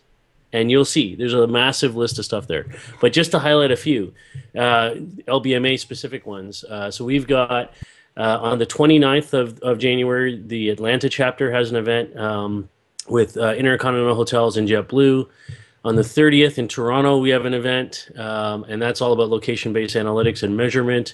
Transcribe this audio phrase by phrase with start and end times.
[0.52, 2.66] and you'll see there's a massive list of stuff there.
[3.02, 4.13] But just to highlight a few,
[4.55, 4.91] uh,
[5.27, 6.63] LBMA specific ones.
[6.63, 7.73] Uh, so we've got
[8.17, 12.69] uh, on the 29th of, of January, the Atlanta chapter has an event um,
[13.08, 15.27] with uh, Intercontinental Hotels and JetBlue.
[15.86, 19.95] On the 30th in Toronto, we have an event, um, and that's all about location-based
[19.95, 21.14] analytics and measurement.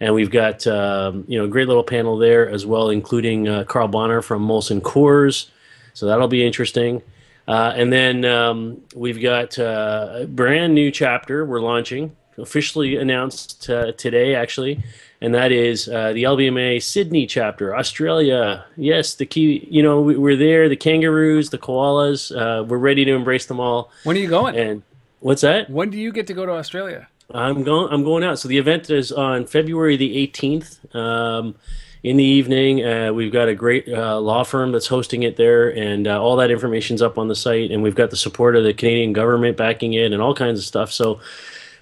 [0.00, 3.64] And we've got um, you know a great little panel there as well, including uh,
[3.64, 5.48] Carl Bonner from Molson Coors.
[5.94, 7.02] So that'll be interesting.
[7.46, 13.68] Uh, and then um, we've got uh, a brand new chapter we're launching, officially announced
[13.68, 14.82] uh, today, actually,
[15.20, 18.64] and that is uh, the LBMA Sydney chapter, Australia.
[18.76, 23.04] Yes, the key, you know, we, we're there, the kangaroos, the koalas, uh, we're ready
[23.04, 23.90] to embrace them all.
[24.04, 24.56] When are you going?
[24.56, 24.82] And
[25.20, 25.68] what's that?
[25.68, 27.08] when do you get to go to Australia?
[27.34, 27.92] I'm going.
[27.92, 28.38] I'm going out.
[28.38, 30.94] So the event is on February the 18th.
[30.94, 31.54] Um,
[32.02, 35.68] in the evening, uh, we've got a great uh, law firm that's hosting it there,
[35.76, 37.70] and uh, all that information's up on the site.
[37.70, 40.64] And we've got the support of the Canadian government backing it, and all kinds of
[40.64, 40.92] stuff.
[40.92, 41.20] So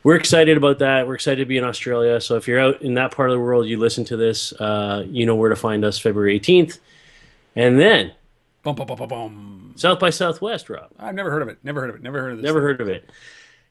[0.03, 1.07] we're excited about that.
[1.07, 2.21] We're excited to be in Australia.
[2.21, 5.05] So if you're out in that part of the world, you listen to this, uh,
[5.09, 5.99] you know where to find us.
[5.99, 6.79] February 18th,
[7.57, 8.13] and then
[8.63, 9.73] Bum, bum, bum.
[9.77, 10.91] South by Southwest, Rob.
[10.99, 11.59] I've never heard of it.
[11.63, 12.03] Never heard of it.
[12.03, 12.45] Never heard of this.
[12.45, 13.09] Never heard of it.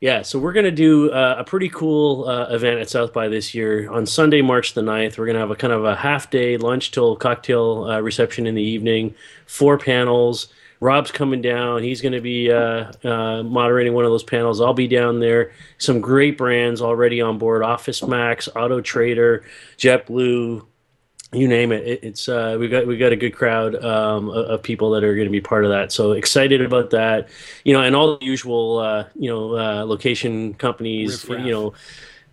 [0.02, 3.28] Yeah, so we're going to do uh, a pretty cool uh, event at South by
[3.28, 5.18] this year on Sunday, March the 9th.
[5.18, 8.48] We're going to have a kind of a half day lunch till cocktail uh, reception
[8.48, 9.14] in the evening,
[9.46, 10.48] four panels.
[10.80, 11.84] Rob's coming down.
[11.84, 14.62] He's going to be uh, uh, moderating one of those panels.
[14.62, 15.52] I'll be down there.
[15.80, 19.44] Some great brands already on board Office Max, Auto Trader,
[19.78, 20.66] JetBlue,
[21.32, 21.86] you name it.
[21.88, 25.04] it it's uh, we got we got a good crowd um, of, of people that
[25.04, 25.92] are going to be part of that.
[25.92, 27.30] So excited about that,
[27.64, 31.74] you know, and all the usual uh, you know uh, location companies, you know.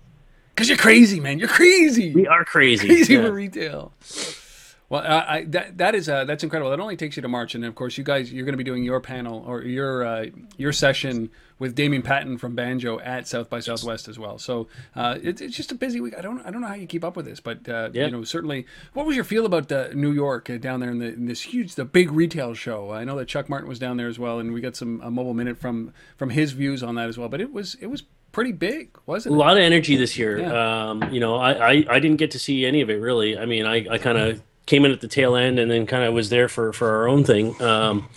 [0.54, 1.38] Because you're crazy, man.
[1.38, 2.14] You're crazy.
[2.14, 2.86] We are crazy.
[2.86, 3.22] crazy Yeah.
[3.24, 3.92] for retail.
[4.90, 6.70] Well, I, I, that that is uh, that's incredible.
[6.70, 8.64] That only takes you to March, and of course, you guys you're going to be
[8.64, 10.26] doing your panel or your uh,
[10.58, 14.38] your session with Damien Patton from Banjo at South by Southwest as well.
[14.38, 16.14] So uh, it, it's just a busy week.
[16.18, 18.06] I don't I don't know how you keep up with this, but uh, Yeah.
[18.06, 18.66] you know certainly.
[18.92, 21.76] What was your feel about New York uh, down there in, the, in this huge
[21.76, 22.92] the big retail show?
[22.92, 25.10] I know that Chuck Martin was down there as well, and we got some a
[25.10, 27.28] mobile minute from from his views on that as well.
[27.30, 29.36] But it was it was pretty big, wasn't it?
[29.36, 30.40] A lot of energy this year.
[30.40, 30.88] Yeah.
[30.90, 33.38] Um, you know, I, I, I didn't get to see any of it really.
[33.38, 36.04] I mean, I, I kind of came in at the tail end and then kind
[36.04, 37.60] of was there for, for our own thing.
[37.60, 38.08] Um,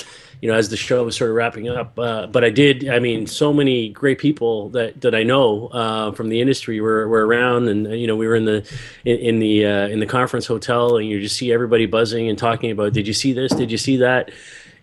[0.42, 2.88] you know, as the show was sort of wrapping up, uh, but I did.
[2.90, 7.08] I mean, so many great people that, that I know uh, from the industry were,
[7.08, 8.58] were around, and you know, we were in the
[9.04, 12.38] in, in the uh, in the conference hotel, and you just see everybody buzzing and
[12.38, 13.52] talking about, did you see this?
[13.52, 14.30] Did you see that?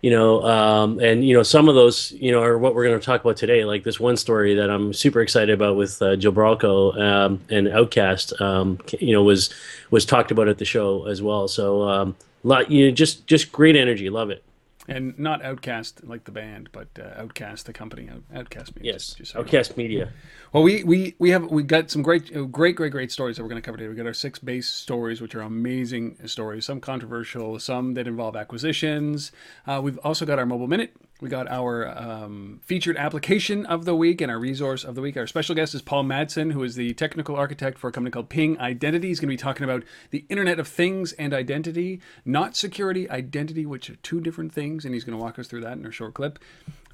[0.05, 3.01] You know, um, and you know, some of those, you know, are what we're going
[3.01, 3.65] to talk about today.
[3.65, 8.39] Like this one story that I'm super excited about with uh, Gilbarco um, and outcast
[8.39, 9.49] um, you know, was
[9.91, 11.49] was talked about at the show as well.
[11.49, 14.45] So, um, lot, you know, just just great energy, love it.
[14.87, 18.93] And not OutKast like the band, but uh, Outcast the company, Out- Outcast Media.
[18.93, 19.63] Yes, Just so you know.
[19.77, 20.13] Media.
[20.53, 23.49] Well, we, we, we have we got some great great great great stories that we're
[23.49, 23.89] going to cover today.
[23.89, 26.67] We got our six base stories, which are amazing stories.
[26.67, 29.33] Some controversial, some that involve acquisitions.
[29.67, 30.95] Uh, we've also got our mobile minute.
[31.21, 35.17] We got our um, featured application of the week and our resource of the week.
[35.17, 38.29] Our special guest is Paul Madsen, who is the technical architect for a company called
[38.29, 39.09] Ping Identity.
[39.09, 43.65] He's going to be talking about the Internet of Things and identity, not security, identity,
[43.65, 44.85] which are two different things.
[44.85, 46.41] And he's going to walk us through that in a short clip.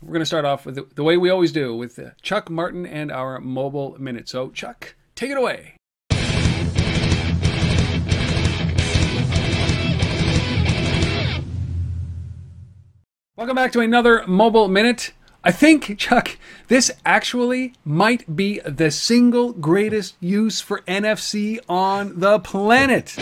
[0.02, 2.50] We're going to start off with the, the way we always do with uh, Chuck
[2.50, 4.28] Martin and our mobile minute.
[4.28, 5.79] So, Chuck, take it away.
[13.40, 15.14] Welcome back to another mobile minute.
[15.42, 16.36] I think, Chuck,
[16.68, 23.16] this actually might be the single greatest use for NFC on the planet.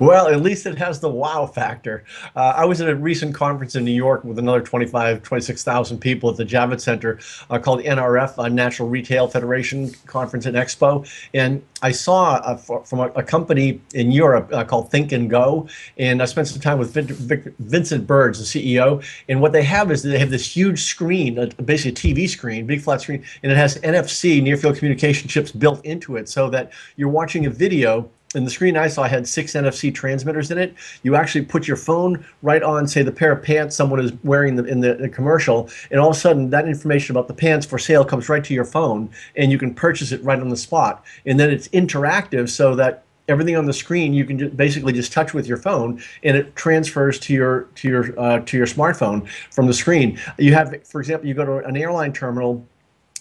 [0.00, 2.04] Well, at least it has the wow factor.
[2.34, 6.30] Uh, I was at a recent conference in New York with another 25, 26,000 people
[6.30, 7.18] at the Javits Center
[7.50, 11.08] uh, called NRF, uh, National Retail Federation Conference and Expo.
[11.34, 15.68] And I saw uh, from a, a company in Europe uh, called Think and Go.
[15.98, 19.04] And I spent some time with Vic, Vic, Vincent Birds, the CEO.
[19.28, 22.66] And what they have is they have this huge screen, uh, basically a TV screen,
[22.66, 26.48] big flat screen, and it has NFC, near field communication chips built into it so
[26.50, 30.58] that you're watching a video and the screen I saw had six NFC transmitters in
[30.58, 30.74] it.
[31.02, 34.56] You actually put your phone right on, say, the pair of pants someone is wearing
[34.56, 37.66] the, in the, the, commercial, and all of a sudden that information about the pants
[37.66, 40.56] for sale comes right to your phone, and you can purchase it right on the
[40.56, 41.04] spot.
[41.26, 45.12] And then it's interactive so that everything on the screen you can just basically just
[45.12, 49.26] touch with your phone and it transfers to your to your uh, to your smartphone
[49.52, 52.66] from the screen you have for example you go to an airline terminal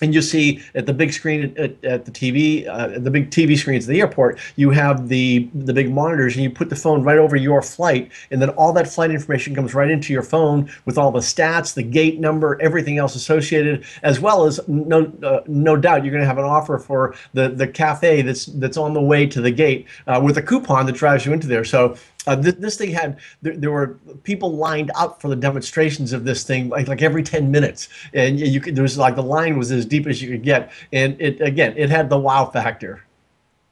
[0.02, 3.58] and you see at the big screen at, at the TV, uh, the big TV
[3.58, 7.04] screens at the airport, you have the the big monitors, and you put the phone
[7.04, 10.70] right over your flight, and then all that flight information comes right into your phone
[10.86, 15.42] with all the stats, the gate number, everything else associated, as well as no uh,
[15.48, 18.94] no doubt you're going to have an offer for the the cafe that's that's on
[18.94, 21.64] the way to the gate uh, with a coupon that drives you into there.
[21.64, 21.96] So
[22.28, 26.24] uh, th- this thing had there, there, were people lined up for the demonstrations of
[26.24, 27.90] this thing like, like every 10 minutes.
[28.14, 30.72] And you could there was like the line was as deep as you could get.
[30.94, 33.04] And it again it had the wow factor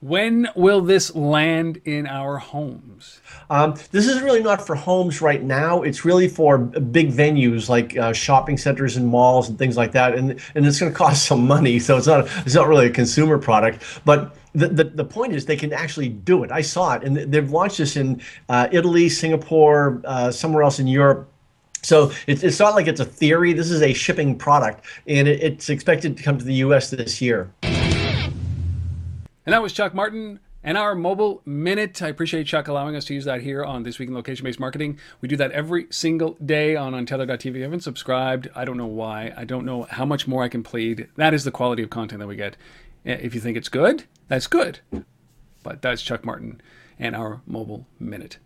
[0.01, 3.19] when will this land in our homes?
[3.49, 5.81] Um, this is really not for homes right now.
[5.81, 10.15] It's really for big venues like uh, shopping centers and malls and things like that.
[10.15, 12.91] And and it's going to cost some money, so it's not it's not really a
[12.91, 13.83] consumer product.
[14.05, 16.51] But the, the, the point is they can actually do it.
[16.51, 20.87] I saw it, and they've launched this in uh, Italy, Singapore, uh, somewhere else in
[20.87, 21.29] Europe.
[21.81, 23.53] So it's, it's not like it's a theory.
[23.53, 26.89] This is a shipping product, and it, it's expected to come to the U.S.
[26.89, 27.51] this year.
[29.49, 32.03] And that was Chuck Martin and our mobile minute.
[32.03, 34.59] I appreciate Chuck allowing us to use that here on This Week in Location Based
[34.59, 34.99] Marketing.
[35.21, 37.47] We do that every single day on Untether.tv.
[37.47, 39.33] If you haven't subscribed, I don't know why.
[39.35, 41.07] I don't know how much more I can plead.
[41.15, 42.57] That is the quality of content that we get.
[43.07, 44.81] Eh, if you think it's good, that's good.
[45.63, 46.61] But that's Chuck Martin
[46.99, 48.37] and our mobile minute.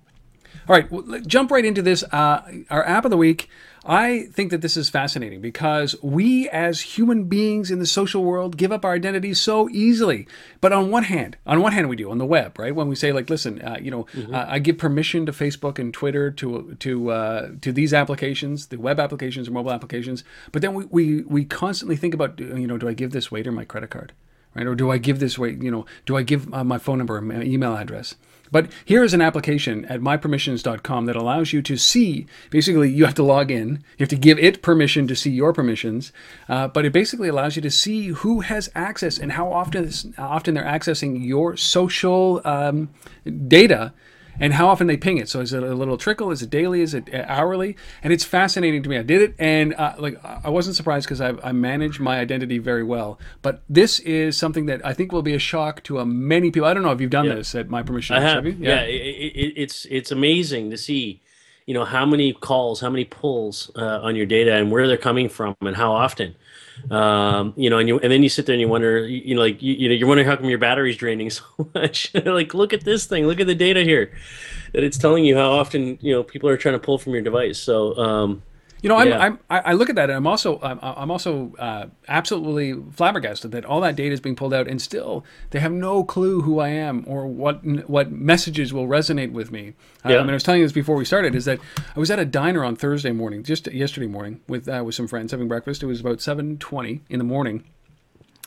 [0.67, 2.03] All right, well, jump right into this.
[2.03, 3.49] Uh, our app of the week.
[3.85, 8.55] I think that this is fascinating because we as human beings in the social world
[8.55, 10.25] give up our identities so easily.
[10.61, 12.73] But on one hand, on one hand we do on the web, right?
[12.73, 14.33] When we say like, listen, uh, you know, mm-hmm.
[14.33, 18.77] uh, I give permission to Facebook and Twitter to to uh, to these applications, the
[18.77, 20.23] web applications or mobile applications.
[20.53, 23.51] But then we, we we constantly think about, you know, do I give this waiter
[23.51, 24.13] my credit card,
[24.55, 24.65] right?
[24.65, 27.19] Or do I give this way, you know, do I give uh, my phone number,
[27.19, 28.15] my email address?
[28.53, 32.27] But here is an application at mypermissions.com that allows you to see.
[32.51, 33.83] Basically, you have to log in.
[33.97, 36.13] You have to give it permission to see your permissions.
[36.47, 40.53] Uh, but it basically allows you to see who has access and how often often
[40.53, 42.89] they're accessing your social um,
[43.47, 43.91] data
[44.39, 45.29] and how often they ping it.
[45.29, 46.31] So is it a little trickle?
[46.31, 46.81] Is it daily?
[46.81, 47.75] Is it hourly?
[48.01, 48.97] And it's fascinating to me.
[48.97, 52.57] I did it, and uh, like I wasn't surprised because I, I manage my identity
[52.57, 53.19] very well.
[53.41, 56.67] But this is something that I think will be a shock to a many people.
[56.67, 57.35] I don't know if you've done yeah.
[57.35, 58.15] this at my permission.
[58.15, 58.45] I have.
[58.45, 61.21] have yeah, yeah it, it, it's it's amazing to see.
[61.65, 64.97] You know how many calls, how many pulls uh, on your data, and where they're
[64.97, 66.35] coming from, and how often
[66.91, 69.35] um, you know, and you and then you sit there and you wonder, you, you
[69.35, 71.43] know, like you, you know, you're wondering how come your battery's draining so
[71.73, 72.13] much.
[72.25, 74.11] like, look at this thing, look at the data here,
[74.73, 77.21] that it's telling you how often you know people are trying to pull from your
[77.21, 77.57] device.
[77.57, 78.43] So, um,
[78.83, 79.19] You know, I'm, Yeah.
[79.19, 83.63] I'm, I look at that and I'm also I'm, I'm also uh, absolutely flabbergasted that
[83.65, 86.67] all that data is being pulled out and still they have no clue who I
[86.67, 89.73] am or what what messages will resonate with me.
[90.05, 90.17] Uh, Yeah.
[90.17, 91.59] I mean, I was telling you this before we started is that
[91.95, 95.07] I was at a diner on Thursday morning, just yesterday morning, with uh, with some
[95.07, 95.81] friends having breakfast.
[95.81, 97.63] It was about seven twenty in the morning.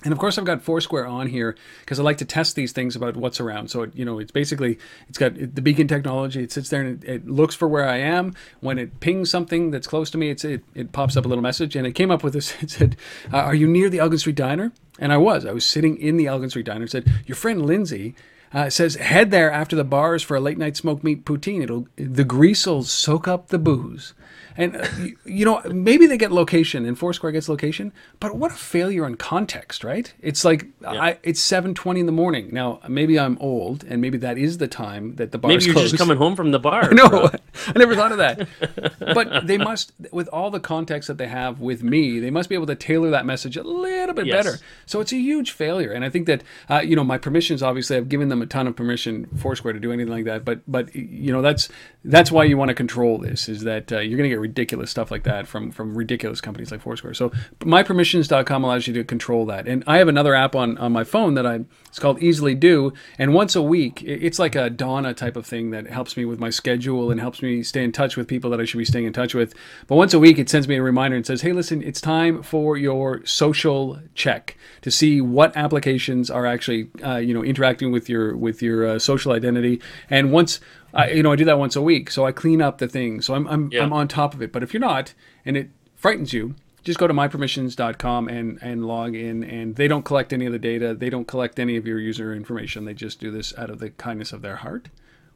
[0.05, 2.97] And of course, I've got Foursquare on here because I like to test these things
[2.97, 3.71] about what's around.
[3.71, 6.43] So, it, you know, it's basically it's got the beacon technology.
[6.43, 8.35] It sits there and it, it looks for where I am.
[8.61, 11.43] When it pings something that's close to me, it's it, it pops up a little
[11.43, 12.55] message, and it came up with this.
[12.63, 12.97] It said,
[13.33, 15.47] uh, "Are you near the Elgin Street Diner?" And I was.
[15.47, 16.85] I was sitting in the Elgin Street Diner.
[16.85, 18.15] It said, "Your friend Lindsay."
[18.55, 21.63] Uh, says head there after the bars for a late night smoked meat poutine.
[21.63, 24.15] It'll the grease'll soak up the booze,
[24.57, 28.51] and uh, you, you know maybe they get location and Foursquare gets location, but what
[28.53, 30.13] a failure on context, right?
[30.21, 32.51] It's like I, it's seven twenty in the morning.
[32.53, 35.75] Now maybe I'm old, and maybe that is the time that the bars Maybe you're
[35.75, 35.91] close.
[35.91, 36.91] just coming home from the bar.
[36.97, 37.31] No,
[37.67, 38.49] I never thought of that.
[38.99, 42.55] but they must, with all the context that they have with me, they must be
[42.55, 44.45] able to tailor that message a little bit Yes.
[44.45, 44.59] better.
[44.87, 47.63] So it's a huge failure, and I think that uh, you know my permissions.
[47.63, 50.45] Obviously, I've given them a ton of permission, Foursquare, to do anything like that.
[50.45, 51.69] But but you know that's
[52.05, 53.49] that's why you want to control this.
[53.49, 56.71] Is that uh, you're going to get ridiculous stuff like that from from ridiculous companies
[56.71, 57.15] like Foursquare.
[57.15, 59.69] So mypermissions.com allows you to control that.
[59.69, 62.93] And I have another app on on my phone that I it's called Easily Do,
[63.19, 66.39] and once a week, it's like a Donna type of thing that helps me with
[66.39, 69.07] my schedule and helps me stay in touch with people that I should be staying
[69.07, 69.55] in touch with.
[69.87, 72.43] But once a week, it sends me a reminder and says, "Hey, listen, it's time
[72.43, 78.09] for your social check to see what applications are actually, uh, you know, interacting with
[78.09, 80.61] your with your uh, social identity." And once
[80.95, 83.21] I, you know, I do that once a week, so I clean up the thing.
[83.21, 83.83] So I'm I'm, Yeah.
[83.83, 84.53] I'm on top of it.
[84.53, 85.13] But if you're not,
[85.45, 86.55] and it frightens you,
[86.87, 90.59] just go to mypermissions.com and, and log in and they don't collect any of the
[90.59, 93.81] data they don't collect any of your user information they just do this out of
[93.81, 94.89] the kindness of their heart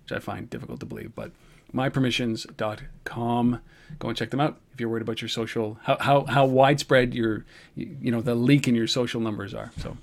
[0.05, 1.33] which i find difficult to believe but
[1.75, 3.61] mypermissions.com
[3.99, 7.15] go and check them out if you're worried about your social how, how, how widespread
[7.15, 9.97] your you know the leak in your social numbers are so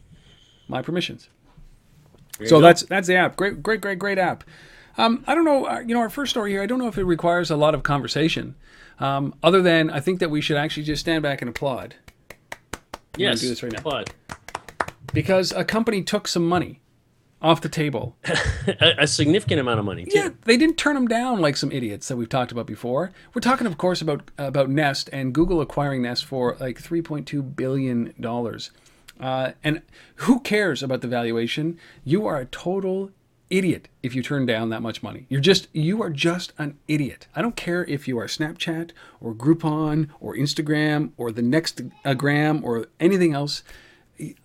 [0.67, 1.29] my permissions
[2.45, 3.35] so that's that's the app.
[3.35, 4.43] Great, great, great, great app.
[4.97, 5.65] Um, I don't know.
[5.65, 6.61] Uh, you know, our first story here.
[6.61, 8.55] I don't know if it requires a lot of conversation,
[8.99, 11.95] um, other than I think that we should actually just stand back and applaud
[13.15, 13.41] yes.
[13.41, 13.79] do this right now.
[13.79, 14.11] applaud.
[15.13, 16.81] because a company took some money
[17.41, 18.15] off the table.
[18.81, 20.11] A, a significant amount of money too.
[20.13, 23.13] Yeah, they didn't turn them down like some idiots that we've talked about before.
[23.33, 28.13] We're talking, of course, about about Nest and Google acquiring Nest for like 3.2 billion
[28.19, 28.71] dollars.
[29.19, 29.81] Uh, and
[30.15, 31.79] who cares about the valuation?
[32.03, 33.11] You are a total
[33.49, 35.25] idiot if you turn down that much money.
[35.29, 37.27] You're just you are just an idiot.
[37.35, 38.91] I don't care if you are Snapchat
[39.21, 41.81] or Groupon or Instagram or the next
[42.17, 43.63] gram or anything else.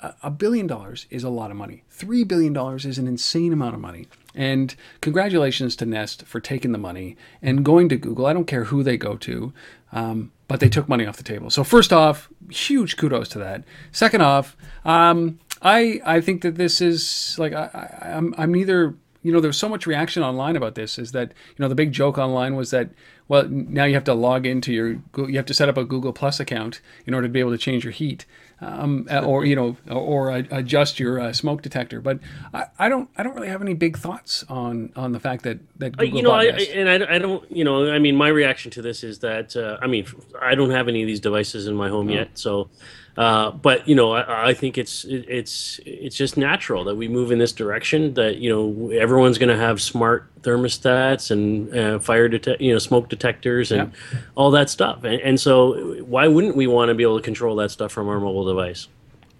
[0.00, 1.84] A- billion dollars is a lot of money.
[1.90, 4.06] Three billion dollars is an insane amount of money.
[4.34, 8.26] And congratulations to Nest for taking the money and going to Google.
[8.26, 9.52] I don't care who they go to,
[9.92, 11.50] um, but they took money off the table.
[11.50, 13.64] So first off, huge kudos to that.
[13.92, 18.94] Second off, um, I I think that this is like I, I, I'm I'm neither
[19.22, 21.92] you know there's so much reaction online about this is that you know the big
[21.92, 22.90] joke online was that
[23.28, 24.98] well now you have to log into your
[25.28, 27.58] you have to set up a Google Plus account in order to be able to
[27.58, 28.26] change your heat
[28.62, 32.18] um, uh, or you know or, or adjust your uh, smoke detector but
[32.54, 35.58] I, I don't I don't really have any big thoughts on on the fact that
[35.78, 38.70] that Google you know, I- and I, I don't, you know, I mean, my reaction
[38.72, 40.06] to this is that, uh, I mean,
[40.40, 42.12] I don't have any of these devices in my home Oh.
[42.12, 42.70] yet, so,
[43.16, 47.08] uh, but you know, I, I think it's it, it's it's just natural that we
[47.08, 48.14] move in this direction.
[48.14, 52.78] That you know, everyone's going to have smart thermostats and uh, fire detect, you know,
[52.78, 53.92] smoke detectors and
[54.34, 57.56] all that stuff, and, and so why wouldn't we want to be able to control
[57.56, 58.88] that stuff from our mobile device?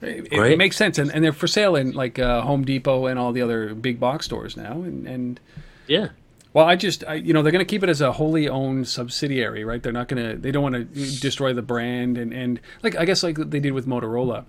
[0.02, 3.18] It, it makes sense, and, and they're for sale in like uh, Home Depot and
[3.18, 4.72] all the other big box stores now.
[4.72, 5.40] And, and
[5.86, 6.08] Yeah.
[6.54, 8.86] Well, I just I, you know they're going to keep it as a wholly owned
[8.86, 9.82] subsidiary, right?
[9.82, 13.04] They're not going to they don't want to destroy the brand and and like I
[13.04, 14.44] guess like they did with Motorola,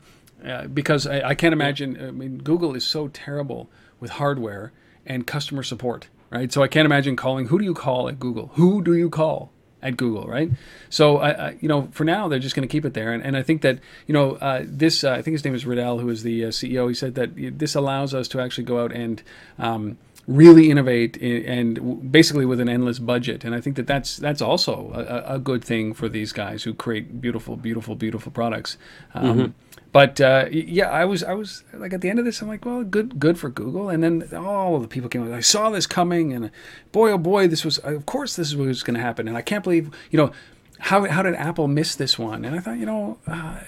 [0.45, 2.01] uh, because I, I can't imagine.
[2.01, 3.69] I mean, Google is so terrible
[3.99, 4.73] with hardware
[5.05, 6.51] and customer support, right?
[6.51, 7.47] So I can't imagine calling.
[7.47, 8.51] Who do you call at Google?
[8.55, 9.51] Who do you call?
[9.83, 10.49] at Google, right?
[10.89, 13.21] So I, I you know, for now they're just going to keep it there, and,
[13.21, 15.03] and I think that you know uh, this.
[15.03, 16.87] Uh, I think his name is Fadell, who is the uh, CEO.
[16.87, 19.21] He said that this allows us to actually go out and
[19.59, 23.43] um, really innovate i- and basically with an endless budget.
[23.43, 26.73] And I think that that's that's also a, a- good thing for these guys who
[26.73, 28.77] create beautiful, beautiful, beautiful products.
[29.13, 29.53] Um,
[29.91, 32.65] But uh, yeah, I was I was like at the end of this, I'm like,
[32.65, 33.89] well, good good for Google.
[33.89, 35.31] And then all the people came.
[35.31, 36.49] I saw this coming, and
[36.91, 39.27] boy, oh boy, this was of course this is what was going to happen.
[39.27, 40.31] And I can't believe you know
[40.79, 42.43] how how did Apple miss this one?
[42.45, 43.59] And I thought, you know, uh,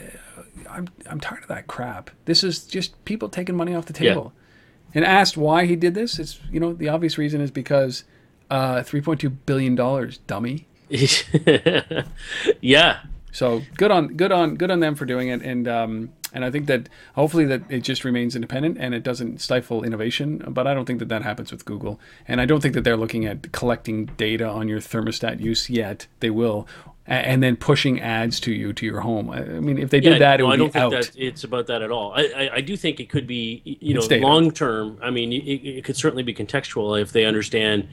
[0.70, 2.10] I'm I'm tired of that crap.
[2.26, 4.14] This is just people taking money off the Yeah.
[4.96, 8.06] And asked why he did this, it's you know the obvious reason is because
[8.50, 10.68] uh, 3.2 billion dollars, dummy.
[12.62, 13.02] yeah.
[13.32, 16.52] So good on good on good on them for doing it, and um, and I
[16.52, 20.42] think that hopefully that it just remains independent and it doesn't stifle innovation.
[20.48, 22.00] But I don't think that that happens with Google,
[22.30, 26.08] and I don't think that they're looking at collecting data on your thermostat use yet.
[26.22, 26.66] They will,
[27.08, 29.30] and then pushing ads to you to your home.
[29.30, 30.92] I mean, if they did Yeah, that, it no, would I don't be think out.
[30.92, 32.14] that it's about that at all.
[32.16, 34.26] I, I, I do think it could be, you know, It's data.
[34.26, 34.98] long term.
[35.04, 37.88] I mean, it, it could certainly be contextual if they understand,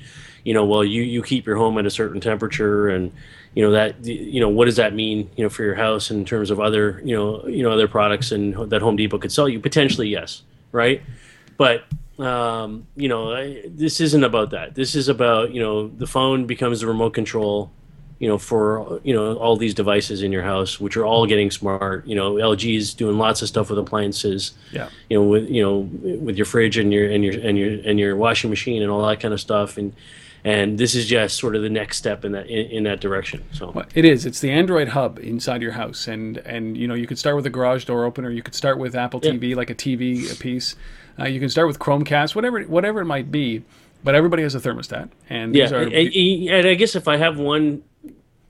[0.44, 3.12] you know, well, you, you keep your home at a certain temperature, and
[3.54, 6.24] you know that, you know, what does that mean, you know, for your house in
[6.24, 9.46] terms of other, you know, you know, other products and that Home Depot could sell
[9.48, 10.42] you potentially, yes,
[10.72, 11.02] right,
[11.56, 11.84] but.
[12.18, 14.74] Um, you know, I, this isn't about that.
[14.74, 17.72] This is about you know the phone becomes the remote control
[18.22, 21.50] you know, for you know all these devices in your house, which are all getting
[21.50, 22.06] smart.
[22.06, 24.52] You know, LG is doing lots of stuff with appliances.
[24.70, 24.88] Yeah.
[25.10, 25.78] You know, with you know,
[26.26, 29.04] with your fridge and your and your and your and your washing machine and all
[29.08, 29.92] that kind of stuff, and
[30.44, 33.42] and this is just sort of the next step in that in, in that direction.
[33.50, 34.24] So Well, It is.
[34.24, 37.46] It's the Android hub inside your house, and and you know you could start with
[37.46, 38.30] a garage door opener.
[38.30, 39.32] You could start with Apple Yeah.
[39.32, 40.76] TV, like a TV piece.
[41.18, 43.64] Uh, you can start with Chromecast, whatever whatever it might be.
[44.04, 47.16] But everybody has a thermostat, and yeah, these are and- and I guess if I
[47.16, 47.82] have one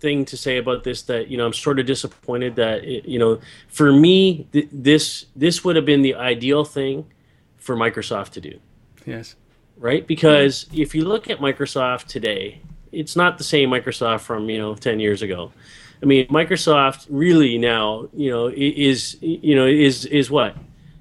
[0.03, 3.19] thing to say about this that you know I'm sort of disappointed that it, you
[3.23, 7.07] know for me th- this this would have been the ideal thing
[7.57, 8.55] for Microsoft to do.
[9.07, 9.37] yes,
[9.79, 10.05] right?
[10.07, 14.75] Because if you look at Microsoft today, it's not the same Microsoft from you know
[14.75, 15.53] ten years ago.
[16.03, 20.57] I mean, Microsoft really now you know is you know is is what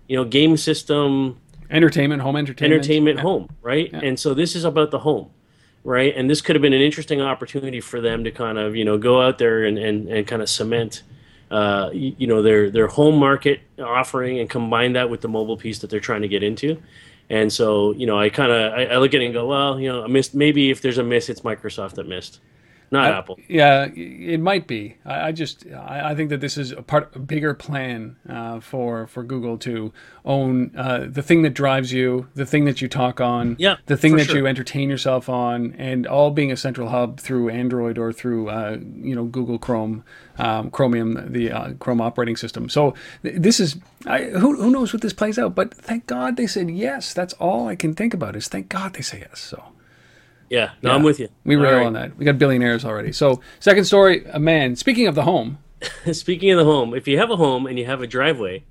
[0.08, 1.38] you know game system
[1.72, 3.24] entertainment, home entertainment, entertainment Yeah.
[3.30, 3.90] home, right?
[3.94, 5.28] And so this is about the home,
[5.84, 6.14] right?
[6.16, 8.98] And this could have been an interesting opportunity for them to kind of you know
[8.98, 11.04] go out there and and, and kind of cement.
[11.50, 15.80] Uh, you know their their home market offering and combine that with the mobile piece
[15.80, 16.82] that they're trying to get into,
[17.30, 19.78] and so you know I kind of I, I look at it and go well
[19.78, 22.40] you know I missed maybe if there's a miss it's Microsoft that missed,
[22.92, 23.40] not Apple.
[23.48, 24.98] Yeah, it might be.
[25.06, 28.60] I, I just I, I think that this is a part a bigger plan uh,
[28.60, 29.94] for for Google to
[30.26, 33.96] own uh, the thing that drives you, the thing that you talk on, Yeah, the
[33.98, 34.38] thing that sure.
[34.38, 38.78] you entertain yourself on, and all being a central hub through Android or through uh,
[38.82, 40.04] you know Google Chrome,
[40.38, 42.68] um, Chromium, the uh, Chrome operating system.
[42.68, 42.94] So
[43.24, 46.48] th- this is I, who who knows what this plays out, but thank God they
[46.48, 47.14] said yes.
[47.14, 49.40] That's all I can think about is thank God they say yes.
[49.40, 49.64] So.
[50.52, 51.30] Yeah, no, I'm with you.
[51.46, 51.86] We All rail right.
[51.86, 52.18] on that.
[52.18, 53.14] We got billionaires already.
[53.14, 54.76] So, second story, a man.
[54.76, 55.60] Speaking of the home,
[56.12, 58.64] Speaking of the home, if you have a home and you have a driveway,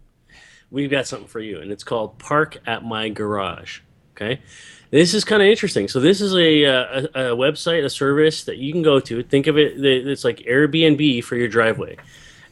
[0.70, 3.80] we've got something for you, and it's called Park at My Garage.
[4.12, 4.40] Okay,
[4.90, 5.88] this is kind of interesting.
[5.88, 9.22] So this is a, uh, a a website, a service that you can go to.
[9.22, 11.96] Think of it, it's like Airbnb for your driveway,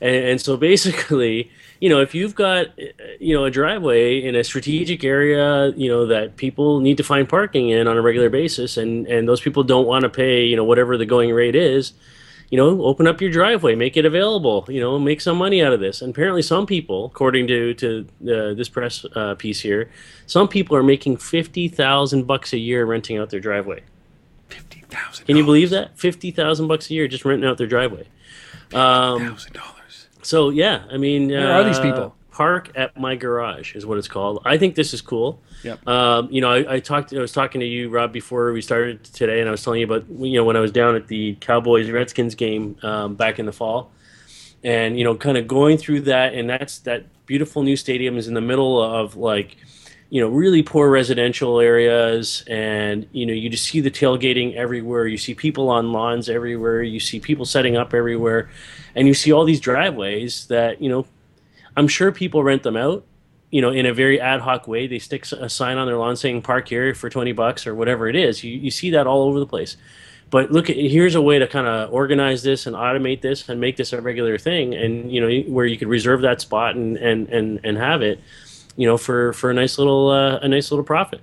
[0.01, 2.85] and, and so basically, you know, if you've got uh,
[3.21, 7.29] you know a driveway in a strategic area, you know that people need to find
[7.29, 10.57] parking in on a regular basis, and and those people don't want to pay, you
[10.57, 11.93] know, whatever the going rate is
[12.51, 15.73] you know, open up your driveway, make it available, you know, make some money out
[15.73, 16.01] of this.
[16.01, 19.91] And apparently, some people, according to to uh, this press uh, piece here,
[20.27, 23.83] some people are making fifty thousand bucks a year renting out their driveway.
[24.49, 25.27] fifty thousand.
[25.27, 25.99] Can you believe that?
[25.99, 28.07] Fifty thousand bucks a year just renting out their driveway.
[28.73, 29.78] Um, Thousand dollars.
[30.29, 32.15] So yeah, I mean, Where are these uh, people?
[32.31, 34.43] Park at my garage is what it's called.
[34.45, 35.41] I think this is cool.
[35.65, 35.89] Yep.
[35.89, 37.15] Um, you know, I, I talked.
[37.15, 39.87] I was talking to you, Rob, before we started today, and I was telling you
[39.87, 43.47] about you know when I was down at the Cowboys Redskins game um, back in
[43.47, 43.91] the fall,
[44.63, 48.29] and you know, kind of going through that, and that's that beautiful new stadium is
[48.29, 49.57] in the middle of like,
[50.11, 55.07] you know, really poor residential areas, and you know, you just see the tailgating everywhere.
[55.07, 56.83] You see people on lawns everywhere.
[56.83, 58.49] You see people setting up everywhere,
[58.95, 61.07] and you see all these driveways that you know
[61.77, 63.05] I'm sure people rent them out,
[63.51, 64.87] you know, in a very ad hoc way.
[64.87, 68.09] They stick a sign on their lawn saying "Park here for 20 bucks" or whatever
[68.09, 68.43] it is.
[68.43, 69.77] You, you see that all over the place.
[70.31, 73.77] But look, here's a way to kind of organize this and automate this and make
[73.77, 77.29] this a regular thing, and you know, where you could reserve that spot and and
[77.29, 78.21] and, and have it,
[78.79, 81.21] you know, for for a nice little uh, a nice little profit.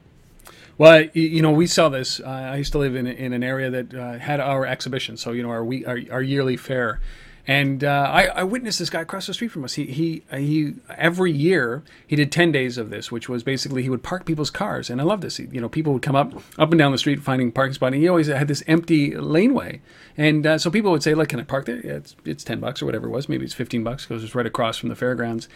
[0.78, 2.20] Well, you know, we saw this.
[2.20, 5.32] Uh, I used to live in, in an area that uh, had our exhibition, so
[5.32, 7.00] you know, our we our, our yearly fair,
[7.48, 9.76] and uh, I, I witnessed this guy across the street from us.
[9.76, 10.74] He he he.
[10.98, 14.50] Every year he did ten days of this, which was basically he would park people's
[14.50, 15.40] cars, and I love this.
[15.40, 18.02] You know, people would come up up and down the street finding parking spot, and
[18.02, 19.80] he always had this empty laneway,
[20.18, 21.78] and uh, so people would say, "Like, can I park there?
[21.78, 23.30] Yeah, it's it's ten bucks or whatever it was.
[23.30, 25.48] Maybe it's fifteen bucks because it's right across from the fairgrounds."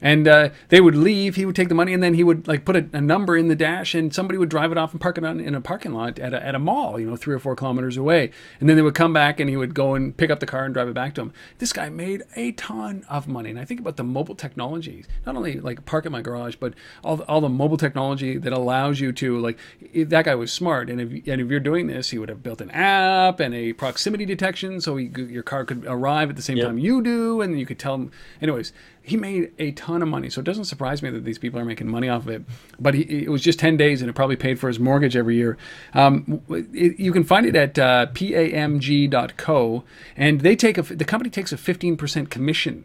[0.00, 1.34] And uh, they would leave.
[1.36, 3.48] He would take the money, and then he would like put a, a number in
[3.48, 5.92] the dash, and somebody would drive it off and park it on, in a parking
[5.92, 8.30] lot at a, at a mall, you know, three or four kilometers away.
[8.60, 10.64] And then they would come back, and he would go and pick up the car
[10.64, 11.32] and drive it back to him.
[11.58, 15.34] This guy made a ton of money, and I think about the mobile technology, not
[15.34, 19.00] only like park in my garage, but all the, all the mobile technology that allows
[19.00, 19.58] you to like.
[19.94, 22.60] That guy was smart, and if and if you're doing this, he would have built
[22.60, 26.56] an app and a proximity detection, so he, your car could arrive at the same
[26.58, 26.66] Yep.
[26.66, 28.10] time you do, and you could tell him.
[28.40, 28.72] Anyways,
[29.08, 31.64] he made a ton of money, so it doesn't surprise me that these people are
[31.64, 32.42] making money off of it.
[32.78, 35.36] But he, it was just ten days, and it probably paid for his mortgage every
[35.36, 35.56] year.
[35.94, 39.84] Um, it, you can find it at uh, pamg.co,
[40.16, 42.84] and they take a the company takes a fifteen percent commission.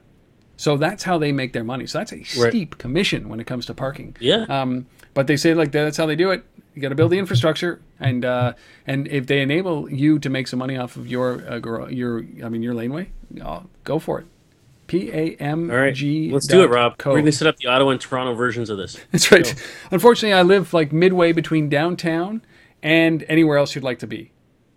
[0.56, 1.88] So that's how they make their money.
[1.88, 4.16] So that's a steep commission when it comes to parking.
[4.20, 4.46] Yeah.
[4.48, 6.46] Um, but they say like that's how they do it.
[6.76, 8.54] You got to build the infrastructure, and uh,
[8.88, 12.50] and if they enable you to make some money off of your uh, your I
[12.50, 13.10] mean your laneway,
[13.42, 14.26] uh, go for it.
[14.94, 15.96] P A M right,
[16.32, 16.98] let's do it, Rob.
[16.98, 17.10] Co.
[17.10, 18.98] We're going to set up the Ottawa and Toronto versions of this.
[19.12, 19.54] That's right.
[19.92, 22.44] Unfortunately, I live like midway between downtown
[22.84, 24.32] and anywhere else you'd like to be.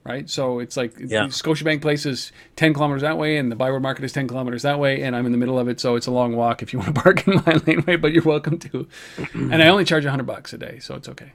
[0.04, 1.24] Right, so it's like Yeah.
[1.26, 4.78] Scotiabank Place is ten kilometers that way, and the Byward Market is ten kilometers that
[4.78, 6.78] way, and I'm in the middle of it, so it's a long walk if you
[6.78, 8.86] want to park in my laneway, but you're welcome to.
[9.34, 11.32] and I only charge hundred bucks a day, so it's okay.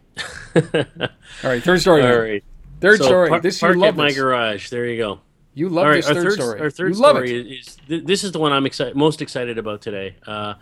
[0.56, 2.02] All right, third story.
[2.04, 2.44] All right.
[2.80, 3.28] Third So story.
[3.30, 4.17] par- this you love at my this.
[4.17, 4.70] garage.
[4.70, 5.20] There you go.
[5.54, 6.60] You love right, this third, third story.
[6.62, 9.58] Our third you story is, is th- this is the one I'm excited most excited
[9.58, 10.16] about today.
[10.26, 10.54] Uh,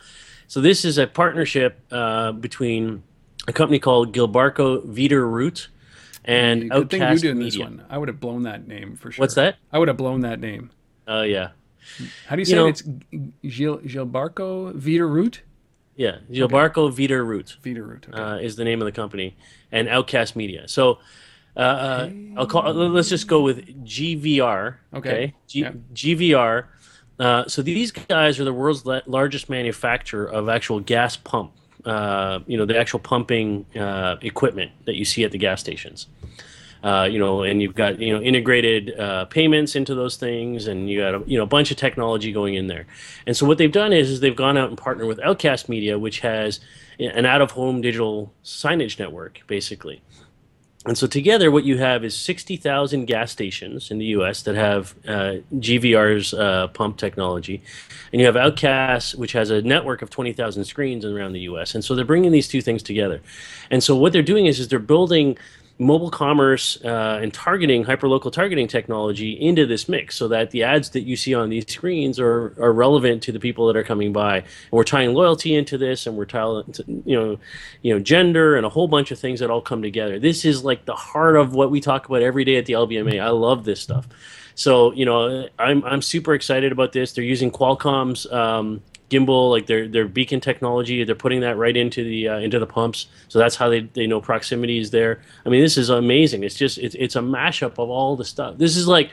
[0.48, 3.04] so this is a partnership uh, between
[3.48, 5.68] a company called Gilbarco Veeder-Root
[6.26, 7.44] and Good thing you Outcast Media.
[7.44, 7.86] this one.
[7.90, 9.22] I would have blown that name for sure.
[9.22, 9.58] What's that?
[9.72, 10.72] I would have blown that name.
[11.08, 11.50] Oh yeah,
[12.28, 12.82] How do you say know- it?
[13.12, 15.42] It's Gil Gilbarco Veeder-Root.
[15.96, 16.18] yeah.
[16.32, 18.08] Gilbarco Veeder-Root Vita Root.
[18.10, 18.20] Okay.
[18.20, 19.36] uh, is the name of the company,
[19.72, 20.68] and Outcast Media.
[20.68, 20.98] So.
[21.60, 22.74] Uh, uh, I'll call.
[22.74, 24.76] Let's just go with GVR.
[24.94, 25.10] Okay.
[25.10, 25.34] Okay.
[25.48, 25.72] G- Yeah.
[25.94, 26.66] GVR.
[27.20, 31.52] Uh, so these guys are the world's la- largest manufacturer of actual gas pump.
[31.84, 36.08] Uh, you know, the actual pumping uh, equipment that you see at the gas stations.
[36.82, 40.90] Uh, you know, and you've got you know integrated uh, payments into those things, and
[40.90, 42.86] you got a, you know a bunch of technology going in there.
[43.28, 46.00] And so what they've done is, is they've gone out and partnered with Outcast Media,
[46.00, 46.62] which has
[47.00, 50.02] an out-of-home digital signage network, basically.
[50.86, 54.44] And so together, what you have is 60,000 gas stations in the U.S.
[54.44, 57.62] that have uh, GVR's uh, pump technology,
[58.14, 61.76] and you have Outcast, which has a network of 20,000 screens around the U.S.
[61.76, 63.22] And so they're bringing these two things together.
[63.70, 65.38] And so what they're doing is, is they're building
[65.80, 70.90] mobile commerce uh, and targeting, hyperlocal targeting technology into this mix, so that the ads
[70.90, 74.12] that you see on these screens are, are relevant to the people that are coming
[74.12, 74.38] by.
[74.38, 76.64] And we're tying loyalty into this, and we're tying,
[77.06, 77.40] you know,
[77.82, 80.20] you know, gender and a whole bunch of things that all come together.
[80.20, 83.22] This is like the heart of what we talk about every day at the LBMA.
[83.22, 84.08] I love this stuff.
[84.60, 87.14] So you know, I'm I'm super excited about this.
[87.14, 91.04] They're using Qualcomm's um, gimbal, like their their beacon technology.
[91.04, 93.08] They're putting that right into the uh, into the pumps.
[93.28, 95.22] So that's how they, they know proximity is there.
[95.46, 96.44] I mean, this is amazing.
[96.44, 98.58] It's just it's it's a mashup of all the stuff.
[98.58, 99.12] This is like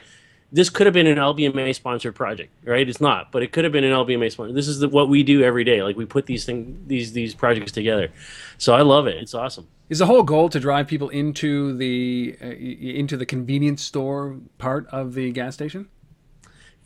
[0.52, 2.88] this could have been an LBMA sponsored project, right?
[2.88, 4.56] It's not, but it could have been an LBMA sponsored.
[4.56, 5.82] This is the, what we do every day.
[5.82, 8.10] Like we put these thing these these projects together.
[8.58, 9.16] So I love it.
[9.16, 9.66] It's awesome.
[9.88, 14.86] Is the whole goal to drive people into the uh, into the convenience store part
[14.88, 15.88] of the gas station?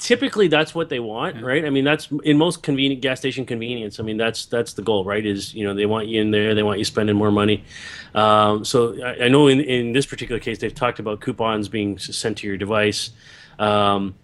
[0.01, 1.65] Typically that's what they want right?
[1.65, 5.05] I mean that's in most convenient gas station convenience i mean that's that's the goal
[5.05, 7.65] right is you know they want you in there they want you spending more money.
[8.15, 11.99] Um, so I, I know in, in this particular case they've talked about coupons being
[11.99, 13.11] sent to your device.
[13.59, 14.15] Um,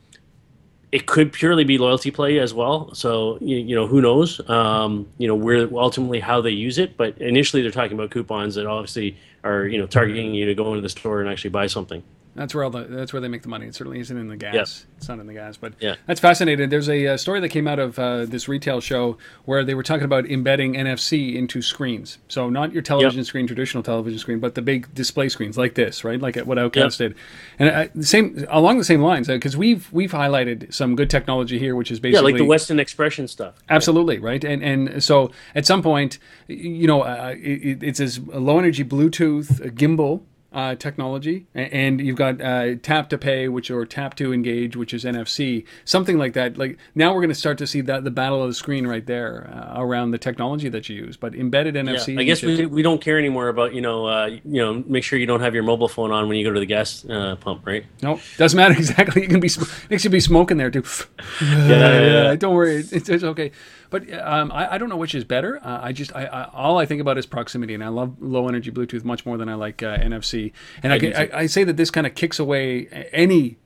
[0.92, 2.94] it could purely be loyalty play as well.
[2.94, 6.96] So you, you know who knows um, you know where ultimately how they use it
[6.96, 10.68] but initially they're talking about coupons that obviously are you know targeting you to go
[10.68, 12.02] into the store and actually buy something
[12.36, 13.66] That's where all the that's where they make the money.
[13.66, 14.86] It certainly isn't in the gas.
[14.98, 15.96] It's not in the gas, but Yeah.
[16.06, 16.68] that's fascinating.
[16.68, 19.82] There's a, uh story that came out of uh, this retail show where they were
[19.82, 22.18] talking about embedding NFC into screens.
[22.28, 26.04] So not your television screen, traditional television screen, but the big display screens like this,
[26.04, 26.20] right?
[26.20, 27.14] Like what Outcast did.
[27.58, 31.58] And uh, the same along the same lines because we've we've highlighted some good technology
[31.58, 35.30] here, which is basically yeah like the western expression stuff Absolutely right, and and so
[35.54, 36.18] at some point,
[36.48, 40.22] you know, uh, it, it's this low energy Bluetooth uh, gimbal
[40.56, 44.94] uh, technology, and you've got uh, tap to pay, which or tap to engage, which
[44.94, 46.56] is NFC, something like that.
[46.56, 49.04] Like now we're going to start to see that the battle of the screen right
[49.04, 52.14] there uh, around the technology that you use, but embedded NFC.
[52.14, 55.04] Yeah, I guess we, we don't care anymore about you know uh, you know make
[55.04, 57.36] sure you don't have your mobile phone on when you go to the gas uh,
[57.36, 57.84] pump, right?
[58.02, 59.22] No, doesn't matter exactly.
[59.22, 60.84] You can be sm- makes you be smoking there too.
[61.42, 62.36] yeah, yeah.
[62.38, 63.52] Don't worry, it's, it's okay.
[63.90, 65.58] But um, I, I don't know which is better.
[65.64, 68.48] Uh, I just I, I all I think about is proximity, and I love low
[68.48, 70.52] energy Bluetooth much more than I like uh, NFC.
[70.82, 73.58] And I, I, I say that this kind of kicks away any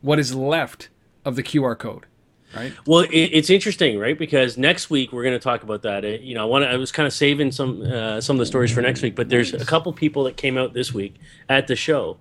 [0.00, 0.88] what is left
[1.24, 2.06] of the QR code.
[2.54, 2.72] right?
[2.86, 4.18] Well, it, it's interesting, right?
[4.18, 6.04] Because next week we're going to talk about that.
[6.04, 8.46] Uh, you know, I want I was kind of saving some uh, some of the
[8.46, 11.16] stories for next week, but there's a couple people that came out this week
[11.48, 12.18] at the show,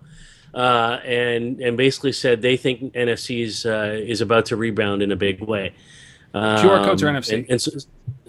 [0.53, 5.11] uh, and and basically said they think NFC is uh, is about to rebound in
[5.11, 5.73] a big way.
[6.39, 7.33] QR codes or Um, NFC?
[7.33, 7.71] And, and so,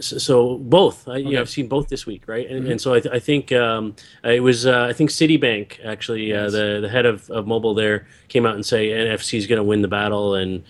[0.00, 1.08] so, both.
[1.08, 1.20] I, Okay.
[1.30, 2.48] yeah, I've seen both this week, right?
[2.48, 6.32] And, and so I, th- I think um, it was uh, I think Citibank actually
[6.32, 9.56] uh, the the head of, of mobile there came out and say NFC is going
[9.58, 10.62] to win the battle, and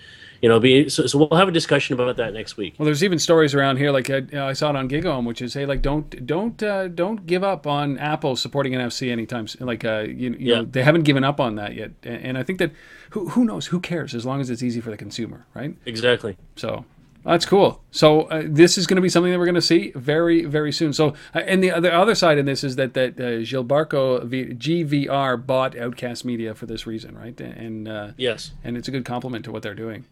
[0.43, 2.75] you know, be so, so we'll have a discussion about that next week.
[2.79, 5.55] Well, there's even stories around here, like uh, I saw it on GigaOM, which is
[5.55, 9.45] hey, like don't don't uh, don't give up on Apple supporting NFC anytime.
[9.45, 12.39] s- Like uh, you, you know, they haven't given up on that yet, and, and
[12.39, 12.71] I think that
[13.11, 15.75] who who knows who cares as long as it's easy for the consumer, right?
[15.87, 16.37] Exactly.
[16.55, 16.85] So
[17.33, 17.83] that's cool.
[17.91, 20.73] So uh, this is going to be something that we're going to see very, very
[20.73, 20.93] soon.
[20.93, 24.47] So uh, and the other other side in this is that that uh, Gilbarco v,
[24.55, 27.39] GVR bought Outcast Media for this reason, right?
[27.41, 28.53] And uh, Yes.
[28.65, 30.07] and it's a good compliment to what they're doing.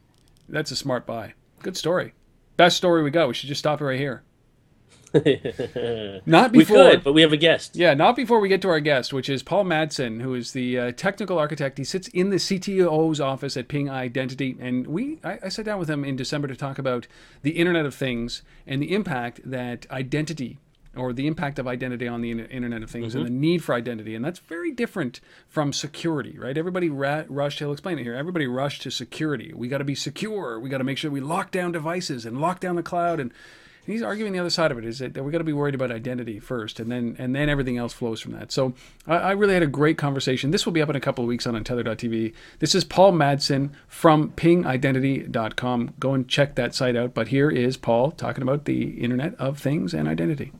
[0.49, 1.35] That's a smart buy.
[1.63, 2.13] Good story.
[2.57, 3.29] Best story we got.
[3.29, 4.23] We should just stop it right here.
[6.27, 6.91] Not We before.
[6.91, 7.77] could, but we have a guest.
[7.77, 10.79] Yeah, not before we get to our guest, which is Paul Madsen, who is the
[10.79, 11.79] uh, technical architect.
[11.79, 15.79] He sits in the CTO's office at Ping Identity, and we I, I sat down
[15.79, 17.07] with him in December to talk about
[17.43, 20.59] the Internet of Things and the impact that identity
[20.97, 24.15] or the impact of identity on the Internet of Things and the need for identity,
[24.15, 26.57] and that's very different from security, right?
[26.57, 27.59] Everybody ra- rushed.
[27.61, 28.15] He'll explain it here.
[28.15, 29.53] Everybody rushed to security.
[29.55, 30.59] We got to be secure.
[30.61, 33.33] We got to make sure we lock down devices and lock down the cloud and
[33.87, 35.53] and he's arguing the other side of it is that, that we got to be
[35.53, 38.51] worried about identity first, and then and then everything else flows from that.
[38.51, 38.73] So
[39.07, 40.51] I, I really had a great conversation.
[40.51, 42.33] This will be up in a couple of weeks on Untether.tv.
[42.61, 45.95] This is Paul Madsen from PingIdentity.com.
[45.99, 47.13] Go and check that site out.
[47.13, 50.53] But here is Paul talking about the Internet of Things and identity.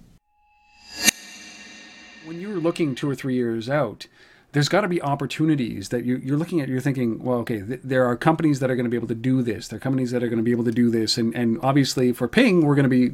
[2.27, 4.07] When you're looking two or three years out,
[4.55, 6.69] there's got to be opportunities that you, you're looking at.
[6.69, 9.15] You're thinking, well, okay, th- there are companies that are going to be able to
[9.15, 9.69] do this.
[9.69, 12.13] There are companies that are going to be able to do this, and and obviously
[12.13, 13.11] for Ping, we're going to be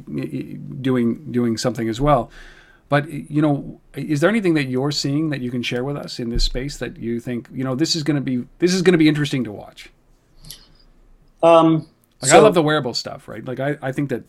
[0.81, 2.31] doing doing something as well.
[2.89, 6.19] But you know, is there anything that you're seeing that you can share with us
[6.19, 8.81] in this space that you think you know this is going to be this is
[8.83, 9.89] going to be interesting to watch?
[11.43, 11.87] Um,
[12.21, 13.43] Like I love the wearable stuff, right?
[13.43, 14.23] Like I, I think that,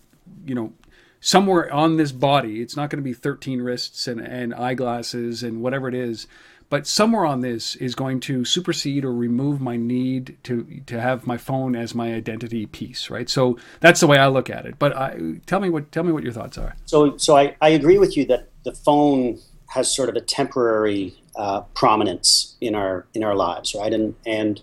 [0.46, 0.72] you know,
[1.20, 5.62] somewhere on this body, it's not going to be 13 wrists and, and eyeglasses and
[5.62, 6.26] whatever it is,
[6.72, 11.26] but somewhere on this is going to supersede or remove my need to to have
[11.26, 13.28] my phone as my identity piece, right?
[13.28, 14.78] So that's the way I look at it.
[14.78, 16.74] But I, tell me what tell me what your thoughts are.
[16.86, 21.14] So, so I, I agree with you that the phone has sort of a temporary
[21.36, 23.92] uh, prominence in our in our lives, right?
[23.92, 24.62] And and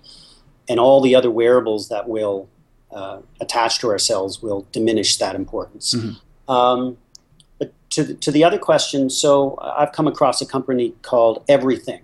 [0.68, 2.50] and all the other wearables that will
[2.90, 5.94] uh, attach to ourselves will diminish that importance.
[6.48, 6.98] Um, but
[7.92, 12.02] to the, to the other question, so I've come across a company called Everything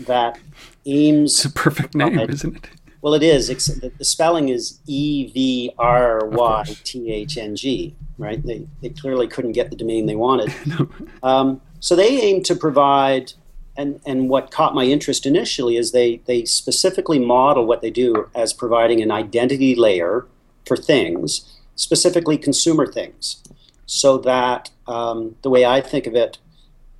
[0.00, 0.38] that
[0.84, 2.30] aims It's a perfect name, Right.
[2.30, 2.68] isn't it?
[3.02, 3.50] Well, it is.
[3.50, 7.94] Except the, spelling is E V R Y T H N G.
[8.18, 8.42] Right?
[8.44, 10.52] They they clearly couldn't get the domain they wanted.
[11.22, 13.34] um, so they aim to provide,
[13.76, 18.28] and and what caught my interest initially is they they specifically model what they do
[18.34, 20.26] as providing an identity layer
[20.66, 23.42] for things, specifically consumer things,
[23.86, 26.38] so that um, the way I think of it,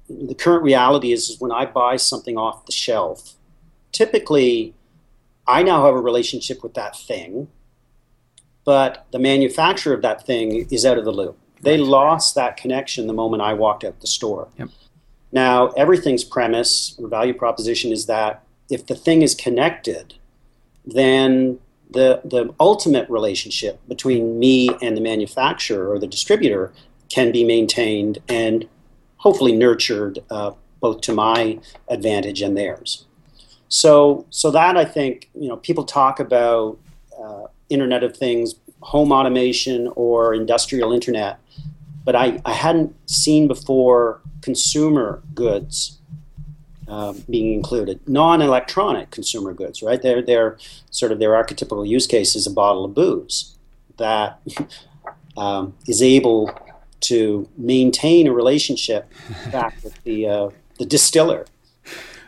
[0.09, 3.35] the current reality is, is when I buy something off the shelf,
[3.93, 4.75] typically
[5.47, 7.49] I now have a relationship with that thing,
[8.65, 11.39] but the manufacturer of that thing is out of the loop.
[11.63, 14.49] They lost that connection the moment I walked out the store.
[14.59, 14.69] Yep.
[15.33, 20.15] Now, everything's premise or value proposition is that if the thing is connected,
[20.85, 21.59] then
[21.91, 26.73] the, the ultimate relationship between me and the manufacturer or the distributor
[27.09, 28.69] can be maintained and
[29.19, 33.05] hopefully nurtured uh, both to my advantage and theirs.
[33.69, 36.79] So, so that I think you know people talk about
[37.21, 41.39] uh, Internet of Things, home automation, or industrial internet,
[42.05, 45.96] but I, I hadn't seen before consumer goods
[46.89, 49.83] um, being included, non-electronic consumer goods.
[49.83, 50.01] Right?
[50.01, 50.59] They're they're
[50.91, 53.57] sort of their archetypical use case is a bottle of booze
[53.99, 54.41] that
[55.37, 56.51] um, is able
[57.01, 59.11] to maintain a relationship
[59.53, 61.47] back with the uh, the distiller.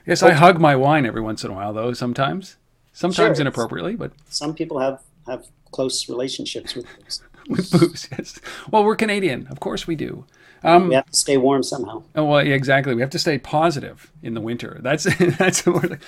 [0.07, 1.93] Yes, I hug my wine every once in a while, though.
[1.93, 2.57] Sometimes,
[2.95, 3.43] sometimes Sure.
[3.43, 7.23] inappropriately, but some people have have close relationships with things.
[7.49, 8.09] with booze.
[8.13, 8.41] Yes.
[8.71, 10.25] Well, we're Canadian, of course we do.
[10.63, 12.03] Um, we have to stay warm somehow.
[12.15, 12.95] Oh, well, yeah, exactly.
[12.95, 14.79] We have to stay positive in the winter.
[14.81, 15.05] That's
[15.39, 16.03] that's what we're like.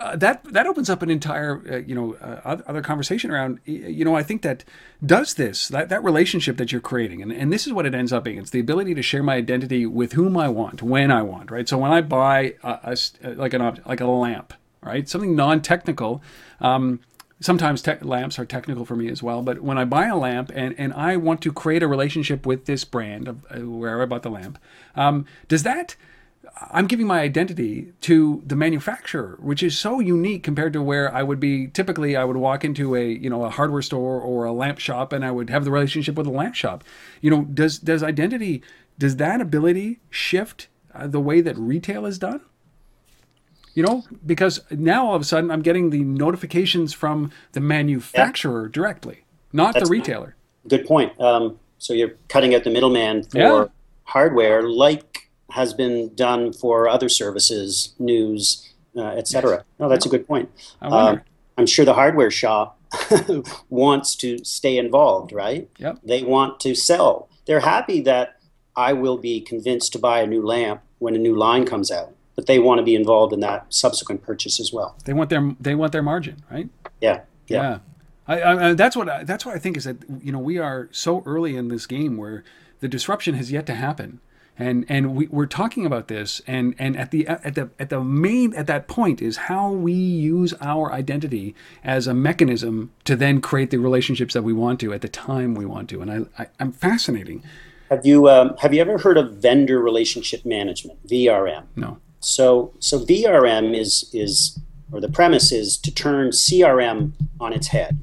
[0.00, 4.04] Uh, that that opens up an entire uh, you know uh, other conversation around you
[4.04, 4.64] know I think that
[5.04, 8.12] does this that that relationship that you're creating and, and this is what it ends
[8.12, 11.22] up being it's the ability to share my identity with whom I want when I
[11.22, 15.08] want right so when I buy a, a uh, like an like a lamp right
[15.08, 16.20] something non-technical
[16.60, 16.98] um,
[17.40, 19.42] sometimes te- lamps are technical for me as well.
[19.42, 22.66] But when I buy a lamp and, and I want to create a relationship with
[22.66, 24.58] this brand of uh, where I bought the lamp,
[24.94, 25.96] um, does that
[26.72, 31.22] I'm giving my identity to the manufacturer, which is so unique compared to where I
[31.22, 34.52] would be typically I would walk into a you know a hardware store or a
[34.52, 36.84] lamp shop and I would have the relationship with a lamp shop.
[37.20, 38.62] You know, does does identity
[38.98, 42.40] does that ability shift uh, the way that retail is done?
[43.74, 48.66] You know, because now all of a sudden I'm getting the notifications from the manufacturer
[48.66, 48.72] yeah.
[48.72, 50.34] directly, not That's the retailer.
[50.66, 51.18] Good point.
[51.20, 53.64] Um, so you're cutting out the middleman for yeah.
[54.04, 59.50] hardware, like has been done for other services, news, uh, etc.
[59.50, 59.64] Yes.
[59.78, 60.50] No, that's a good point.
[60.82, 61.20] Um,
[61.56, 62.80] I'm sure the hardware shop
[63.68, 65.68] wants to stay involved, right?
[65.78, 65.98] Yep.
[66.04, 67.28] They want to sell.
[67.46, 68.36] They're happy that
[68.76, 72.14] I will be convinced to buy a new lamp when a new line comes out
[72.36, 74.96] but they want to be involved in that subsequent purchase as well.
[75.04, 76.68] They want their they want their margin, right?
[77.00, 77.62] Yeah, yeah.
[77.62, 77.78] yeah.
[78.26, 80.88] I, I, that's what I, that's what I think is that you know we are
[80.92, 82.44] so early in this game where
[82.80, 84.20] the disruption has yet to happen,
[84.58, 88.02] and and we, we're talking about this, and and at the at the at the
[88.02, 93.40] main at that point is how we use our identity as a mechanism to then
[93.40, 96.42] create the relationships that we want to at the time we want to, and I,
[96.42, 97.42] I am fascinating.
[97.90, 101.64] Have you um, have you ever heard of vendor relationship management (VRM)?
[101.74, 101.98] No.
[102.20, 104.58] So, so VRM is, is,
[104.92, 107.98] or the premise is to turn CRM on its head.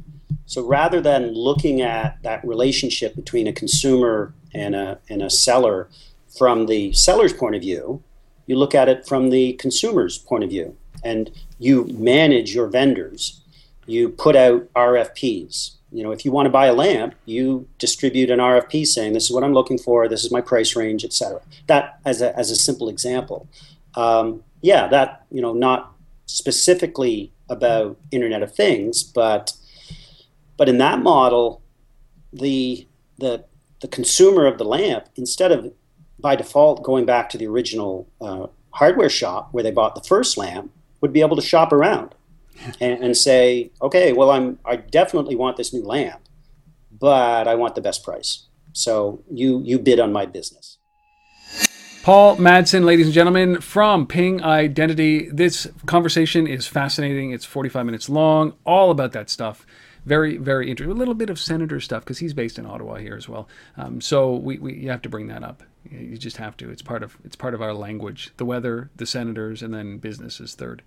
[0.47, 5.89] So rather than looking at that relationship between a consumer and a, and a seller
[6.37, 8.01] from the seller's point of view,
[8.47, 10.75] you look at it from the consumer's point of view.
[11.03, 13.41] And you manage your vendors.
[13.85, 15.75] You put out RFPs.
[15.91, 19.25] You know, if you want to buy a lamp, you distribute an RFP saying, this
[19.25, 21.41] is what I'm looking for, this is my price range, etc.
[21.67, 23.47] That as a, as a simple example
[23.97, 25.93] um, yeah, that you know, not
[26.27, 29.53] specifically about Internet of Things, but
[30.55, 31.61] but in that model,
[32.31, 33.43] the the
[33.81, 35.73] the consumer of the lamp, instead of
[36.19, 40.37] by default going back to the original uh, hardware shop where they bought the first
[40.37, 42.15] lamp, would be able to shop around
[42.79, 46.21] and, and say, okay, well, I'm I definitely want this new lamp,
[46.91, 48.45] but I want the best price.
[48.73, 50.76] So you you bid on my business.
[52.07, 55.27] Paul Madsen, ladies and gentlemen, from Ping Identity.
[55.29, 57.31] This conversation is fascinating.
[57.31, 59.65] It's 45 minutes long, all about that stuff.
[60.05, 60.95] Very, very interesting.
[60.95, 63.49] A little bit of senator stuff because he's based in Ottawa here as well.
[63.75, 65.63] Um, so we, we you have to bring that up.
[65.91, 66.69] You just have to.
[66.69, 68.31] It's part of it's part of our language.
[68.37, 70.83] The weather, the senators, and then business is third.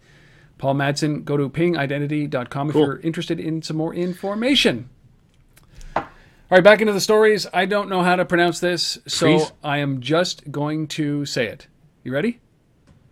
[0.57, 2.83] Paul Madsen, go to pingidentity.com cool.
[2.83, 4.89] if you're interested in some more information.
[6.51, 7.47] All right, back into the stories.
[7.55, 9.53] I don't know how to pronounce this, so Please.
[9.63, 11.69] I am just going to say it.
[12.03, 12.41] You ready?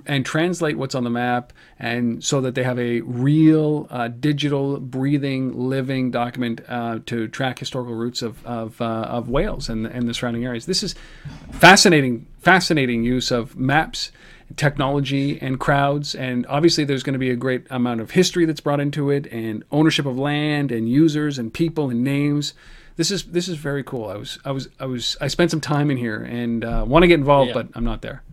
[0.06, 4.80] and translate what's on the map and so that they have a real uh, digital
[4.80, 10.08] breathing living document uh, to track historical roots of, of, uh, of Wales and, and
[10.08, 10.66] the surrounding areas.
[10.66, 10.96] This is
[11.52, 14.12] fascinating fascinating use of maps
[14.56, 18.62] technology and crowds and obviously there's going to be a great amount of history that's
[18.62, 22.54] brought into it and ownership of land and users and people and names.
[22.96, 24.08] This is this is very cool.
[24.08, 27.04] I was i was i was i spent some time in here and uh, want
[27.04, 27.54] to get involved yeah.
[27.62, 28.24] but i'm not there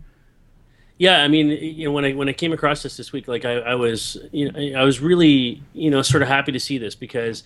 [0.97, 3.43] yeah, I mean, you know, when I when I came across this this week, like
[3.43, 6.77] I, I was, you know, I was really, you know, sort of happy to see
[6.77, 7.43] this because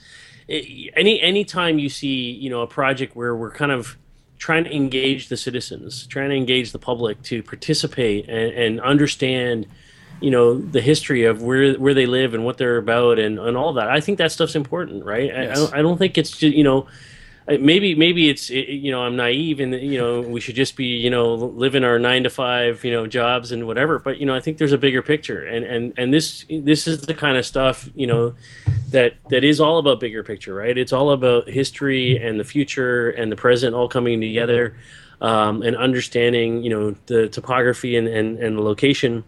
[0.48, 3.98] it, any any time you see, you know, a project where we're kind of
[4.38, 9.66] trying to engage the citizens, trying to engage the public to participate and, and understand,
[10.22, 13.58] you know, the history of where where they live and what they're about and, and
[13.58, 13.90] all that.
[13.90, 15.26] I think that stuff's important, right?
[15.26, 15.48] Yes.
[15.48, 16.88] I, I, don't, I don't think it's just, you know
[17.58, 21.10] maybe maybe it's you know I'm naive and you know we should just be you
[21.10, 23.98] know living our nine to five you know jobs and whatever.
[23.98, 27.02] But you know I think there's a bigger picture, and and and this this is
[27.02, 28.36] the kind of stuff you know
[28.90, 30.78] that that is all about bigger picture, right?
[30.78, 34.78] It's all about history and the future and the present all coming together,
[35.22, 39.24] um, and understanding you know the topography and and, and the location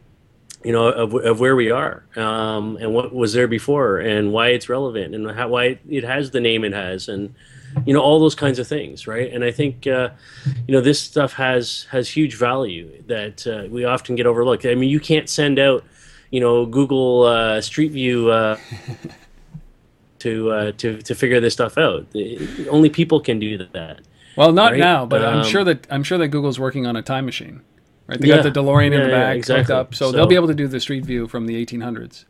[0.63, 4.49] you know of, of where we are um, and what was there before and why
[4.49, 7.33] it's relevant and how why it has the name it has and
[7.85, 10.09] you know all those kinds of things right and i think uh,
[10.67, 14.75] you know this stuff has has huge value that uh, we often get overlooked i
[14.75, 15.83] mean you can't send out
[16.31, 18.57] you know Google uh, Street View uh,
[20.19, 22.09] to uh, to to figure this stuff out.
[22.11, 24.01] The- Only people can do that.
[24.37, 26.95] Well, not Right, now, but I'm um, sure that I'm sure that Google's working on
[26.95, 27.61] a time machine.
[28.07, 28.19] Right?
[28.21, 28.41] They Yeah.
[28.41, 29.75] got the DeLorean in Yeah, the yeah, back, hooked exactly.
[29.75, 32.23] up, so, So- they'll be able to do the street view from the 1800s.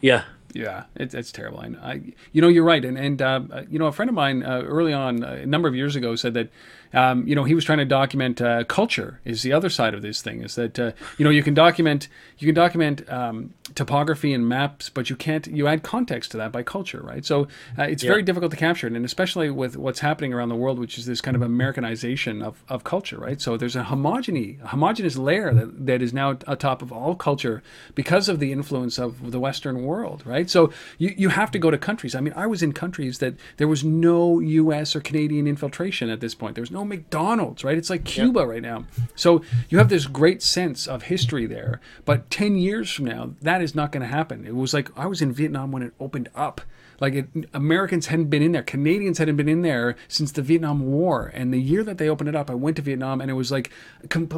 [0.00, 0.24] Yeah,
[0.54, 1.60] Yeah, it, it's terrible.
[1.60, 2.00] I, I,
[2.32, 4.92] you know, you're right, and and uh, you know, a friend of mine uh, early
[4.92, 6.48] on, uh, a number of years ago, said that,
[6.94, 9.20] um, you know, he was trying to document uh, culture.
[9.24, 12.08] Is the other side of this thing is that uh, you know you can document
[12.38, 16.52] you can document um, topography and maps, but you can't you add context to that
[16.52, 17.24] by culture, right?
[17.24, 17.48] So
[17.78, 20.78] uh, it's very difficult to capture, it, and especially with what's happening around the world,
[20.78, 23.40] which is this kind of Americanization of, of culture, right?
[23.40, 27.62] So there's a homogeny, a homogenous layer that, that is now atop of all culture
[27.94, 30.48] because of the influence of the Western world, right?
[30.48, 32.14] So you, you have to go to countries.
[32.14, 34.96] I mean, I was in countries that there was no U.S.
[34.96, 36.54] or Canadian infiltration at this point.
[36.54, 37.76] There was no McDonald's, right?
[37.76, 38.84] It's like Cuba right now.
[39.14, 41.80] So you have this great sense of history there.
[42.04, 44.46] But 10 years from now, that is not going to happen.
[44.46, 46.60] It was like I was in Vietnam when it opened up.
[47.00, 50.80] Like it, Americans hadn't been in there, Canadians hadn't been in there since the Vietnam
[50.80, 51.30] War.
[51.32, 53.52] And the year that they opened it up, I went to Vietnam and it was
[53.52, 53.70] like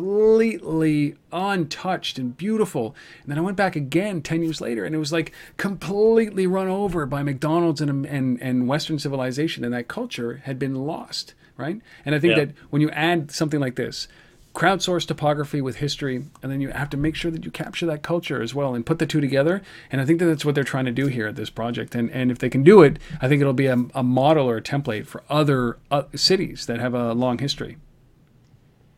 [0.05, 2.95] completely untouched and beautiful.
[3.23, 6.69] And then I went back again 10 years later and it was like completely run
[6.69, 9.65] over by McDonald's and, and, and Western civilization.
[9.65, 11.81] And that culture had been lost, right?
[12.05, 12.45] And I think Yeah.
[12.47, 14.09] that when you add something like this,
[14.55, 18.03] crowdsource topography with history, and then you have to make sure that you capture that
[18.03, 19.63] culture as well and put the two together.
[19.93, 21.95] And I think that that's what they're trying to do here at this project.
[21.95, 24.57] And and if they can do it, I think it'll be a, a model or
[24.57, 27.77] a template for other uh, cities that have a long history.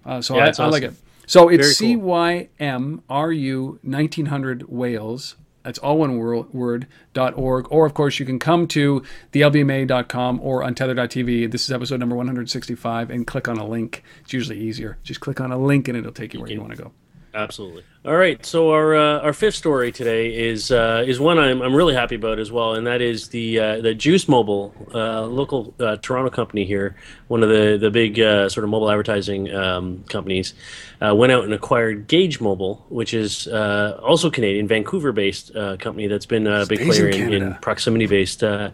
[0.05, 0.95] Uh, so Yeah, I, it's I like it.
[1.27, 2.03] So it's Very C cool.
[2.05, 5.37] Y M R U 1900 Wales.
[5.63, 7.67] That's all one word, dot org.
[7.71, 9.03] Or, of course, you can come to
[9.33, 11.51] thelbma.com or untether.tv.
[11.51, 14.03] This is episode number 165 and click on a link.
[14.23, 14.99] It's usually easier.
[15.03, 16.93] Just click on a link and it'll take you where you want to go.
[17.35, 17.83] Absolutely.
[18.05, 18.45] All right.
[18.45, 22.17] So our uh, our fifth story today is uh, is one I'm, I'm really happy
[22.17, 26.29] about as well, and that is the uh, the Juice Mobile, uh, local uh, Toronto
[26.29, 26.95] company here,
[27.29, 30.53] one of the the big uh, sort of mobile advertising um, companies,
[31.01, 36.09] uh, went out and acquired Gauge Mobile, which is uh, also Canadian, Vancouver-based uh, company
[36.09, 38.71] that's been a big Stays in player in, in proximity-based uh,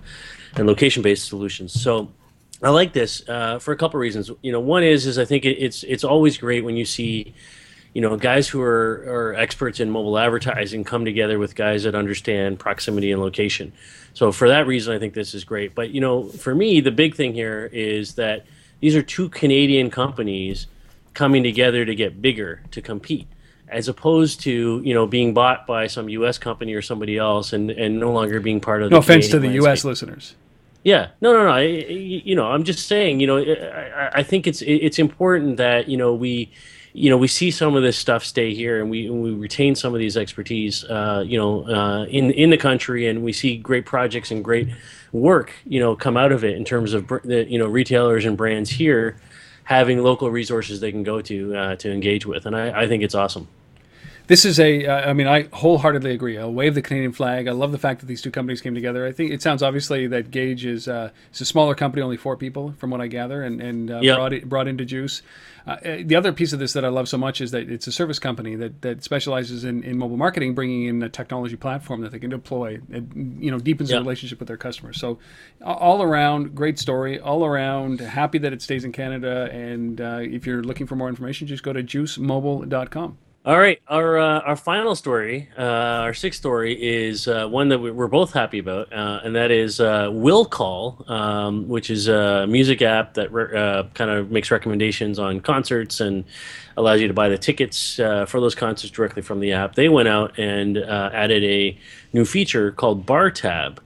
[0.57, 1.81] and location-based solutions.
[1.81, 2.11] So.
[2.61, 4.33] I like this uh, for a couple reasons.
[4.43, 7.33] You know, one is is I think it, it's it's always great when you see
[7.95, 11.95] you know, guys who are, are experts in mobile advertising come together with guys that
[11.95, 13.73] understand proximity and location.
[14.15, 15.75] So for that reason, I think this is great.
[15.75, 18.47] But you know, for me, the big thing here is that
[18.81, 20.67] these are two Canadian companies
[21.15, 23.27] coming together to get bigger to compete,
[23.69, 26.39] as opposed to you know being bought by some U.S.
[26.39, 28.91] company or somebody else and, and no longer being part of.
[28.91, 29.85] No offense to the Canadian U.S.
[29.85, 30.35] listeners.
[30.85, 31.51] Yeah, no, no, no.
[31.51, 33.19] I, you know, I'm just saying.
[33.21, 33.43] You know, I,
[34.05, 36.51] I- I think it's it's important that you know we,
[36.99, 39.75] you know, we see some of this stuff stay here, and we and we retain
[39.75, 43.57] some of these expertise, uh, you know, uh, in in the country, and we see
[43.57, 44.69] great projects and great
[45.13, 48.37] work, you know, come out of it in terms of the you know retailers and
[48.37, 49.17] brands here
[49.65, 53.03] having local resources they can go to uh, to engage with, and I, I think
[53.03, 53.47] it's awesome.
[54.27, 56.37] This is a, uh, I mean, I wholeheartedly agree.
[56.37, 57.49] I'll wave the Canadian flag.
[57.49, 59.07] I love the fact that these two companies came together.
[59.07, 62.37] I think it sounds obviously that Gage is uh, it's a smaller company, only four
[62.37, 64.17] people, from what I gather, and and uh, Yeah.
[64.17, 65.23] brought it, brought into Juice.
[65.69, 67.87] Uh, uh, the other piece of this that I love so much is that it's
[67.87, 72.01] a service company that, that specializes in, in mobile marketing, bringing in a technology platform
[72.01, 72.81] that they can deploy.
[72.91, 73.97] It you know deepens Yeah.
[73.99, 74.99] the relationship with their customers.
[74.99, 75.19] So
[75.63, 77.21] all around, great story.
[77.21, 79.51] All around, happy that it stays in Canada.
[79.53, 83.19] And uh, if you're looking for more information, just go to juicemobile.com.
[83.49, 85.63] All right, our uh, our final story, uh,
[86.05, 89.51] our sixth story, is uh, one that we- we're both happy about, uh, and that
[89.51, 94.31] is uh, Will Call, um, which is a music app that re- uh, kind of
[94.31, 96.25] makes recommendations on concerts and
[96.77, 99.77] allows you to buy the tickets for those concerts directly from the app.
[99.77, 101.75] They went out and added a
[102.13, 103.81] new feature called Bar Tab.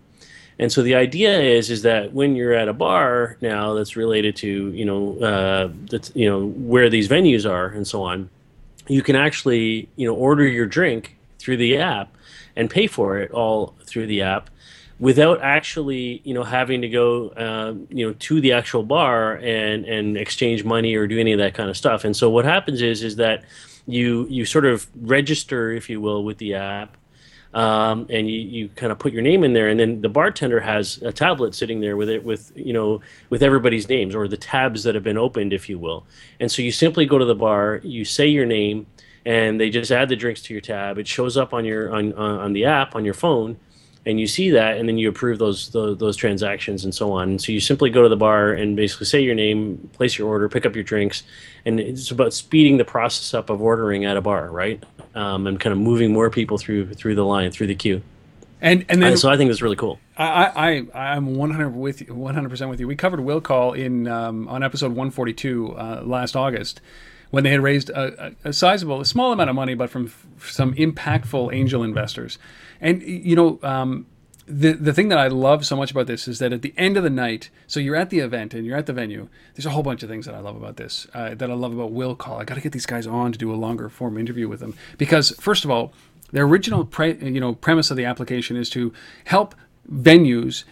[0.58, 4.34] And so the idea is is that when you're at a bar now that's related
[4.38, 8.28] to you know that's you know where these venues are and so on,
[8.88, 12.14] you can actually you know order your drink through the app
[12.56, 14.50] and pay for it all through the app
[15.02, 19.84] without actually you know having to go uh, you know to the actual bar and
[19.84, 22.04] and exchange money or do any of that kind of stuff.
[22.04, 23.44] And so what happens is is that
[23.86, 26.96] you you sort of register if you will with the app
[27.54, 30.60] um, and you, you kind of put your name in there and then the bartender
[30.60, 33.00] has a tablet sitting there with it with you know
[33.30, 36.04] with everybody's names or the tabs that have been opened if you will.
[36.40, 38.86] And so you simply go to the bar you say your name
[39.24, 40.98] and they just add the drinks to your tab.
[40.98, 43.58] It shows up on your on on, on the app on your phone
[44.04, 47.30] and you see that, and then you approve those, those those transactions and so on.
[47.30, 50.28] And so you simply go to the bar and basically say your name, place your
[50.28, 51.22] order, pick up your drinks,
[51.64, 54.82] and it's about speeding the process up of ordering at a bar, right?
[55.14, 58.02] Um, and kind of moving more people through through the line, through the queue.
[58.60, 59.98] And and then And so I think that's really cool.
[60.16, 62.86] I, I I'm 100 with 100 percent with you.
[62.86, 66.80] We covered Will Call in um, on episode 142 uh, last August
[67.30, 70.06] when they had raised a, a, a sizable, a small amount of money, but from
[70.06, 72.38] f- some impactful angel investors.
[72.82, 74.06] And you know, um,
[74.46, 76.96] the the thing that I love so much about this is that at the end
[76.96, 79.28] of the night, so you're at the event and you're at the venue.
[79.54, 81.06] There's a whole bunch of things that I love about this.
[81.14, 82.40] Uh, that I love about Will Call.
[82.40, 84.74] I got to get these guys on to do a longer form interview with them
[84.98, 85.92] because first of all,
[86.32, 88.92] the original pre, you know premise of the application is to
[89.24, 89.54] help
[89.90, 90.64] venues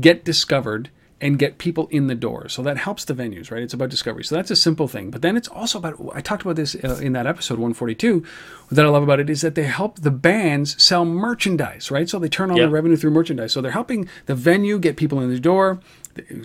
[0.00, 0.90] get discovered
[1.24, 2.48] and get people in the door.
[2.50, 3.62] So that helps the venues, right?
[3.62, 4.24] It's about discovery.
[4.24, 5.10] So that's a simple thing.
[5.10, 8.22] But then it's also about, I talked about this uh, in that episode 142.
[8.70, 12.08] That I love about it is that they help the bands sell merchandise, right?
[12.10, 12.64] So they turn on Yeah.
[12.66, 13.52] the revenue through merchandise.
[13.52, 15.80] So they're helping the venue get people in the door,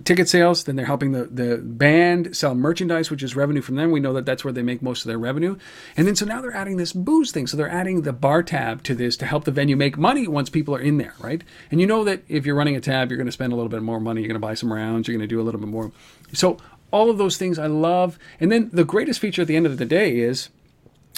[0.03, 3.91] ticket sales, then they're helping the, the band sell merchandise, which is revenue from them.
[3.91, 5.57] We know that that's where they make most of their revenue.
[5.95, 7.47] And then so now they're adding this booze thing.
[7.47, 10.49] So they're adding the bar tab to this to help the venue make money once
[10.49, 11.43] people are in there, right?
[11.71, 13.69] And you know that if you're running a tab, you're going to spend a little
[13.69, 14.21] bit more money.
[14.21, 15.07] You're going to buy some rounds.
[15.07, 15.91] You're going to do a little bit more.
[16.33, 16.57] So
[16.91, 18.17] all of those things I love.
[18.39, 20.49] And then the greatest feature at the end of the day is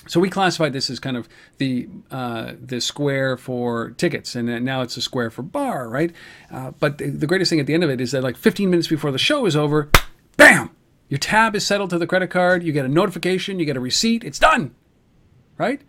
[0.08, 4.82] so we classified this as kind of the uh, the square for tickets, and now
[4.82, 6.12] it's a square for bar, right?
[6.52, 8.70] Uh, but the, the greatest thing at the end of it is that like 15
[8.70, 9.90] minutes before the show is over,
[10.38, 10.72] bam,
[11.08, 12.64] your tab is settled to the credit card.
[12.64, 14.24] You get a notification, you get a receipt.
[14.24, 14.74] It's done,
[15.58, 15.82] right?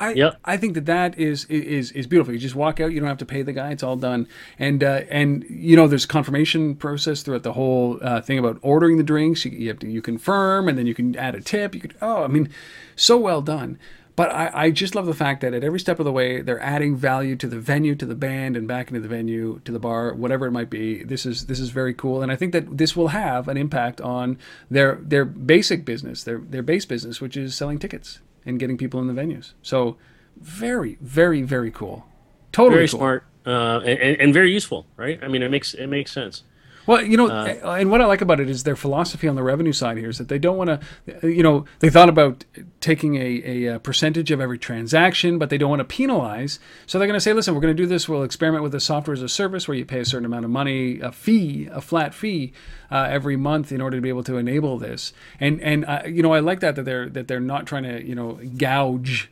[0.00, 0.40] I, Yep.
[0.46, 2.32] I think that that is is is beautiful.
[2.32, 2.92] You just walk out.
[2.92, 3.70] You don't have to pay the guy.
[3.70, 4.26] It's all done.
[4.58, 8.96] And uh, and you know there's confirmation process throughout the whole uh, thing about ordering
[8.96, 9.44] the drinks.
[9.44, 11.74] You, you have to you confirm, and then you can add a tip.
[11.74, 12.48] You could oh, I mean,
[12.96, 13.78] so well done.
[14.16, 16.60] But I, I just love the fact that at every step of the way they're
[16.60, 19.78] adding value to the venue, to the band, and back into the venue, to the
[19.78, 21.04] bar, whatever it might be.
[21.04, 24.00] This is this is very cool, and I think that this will have an impact
[24.00, 24.38] on
[24.70, 29.00] their their basic business, their their base business, which is selling tickets and getting people
[29.00, 29.52] in the venues.
[29.62, 29.96] So
[30.40, 32.06] very, very, very cool.
[32.52, 32.98] Totally Very cool.
[32.98, 35.18] smart uh, and, and- and very useful, right?
[35.22, 36.42] I mean, it makes it makes sense.
[36.86, 39.72] Well, you know, and what I like about it is their philosophy on the revenue
[39.72, 42.44] side here is that they don't want to, you know, they thought about
[42.80, 46.58] taking a, a, uh percentage of every transaction, but they don't want to penalize.
[46.86, 48.08] So they're going to say, listen, we're going to do this.
[48.08, 50.50] We'll experiment with the software as a service where you pay a certain amount of
[50.50, 52.52] money, a fee, a flat fee
[52.90, 55.12] uh, every month in order to be able to enable this.
[55.38, 58.04] And and uh, you know, I like that that they're that they're not trying to
[58.04, 59.30] you know gouge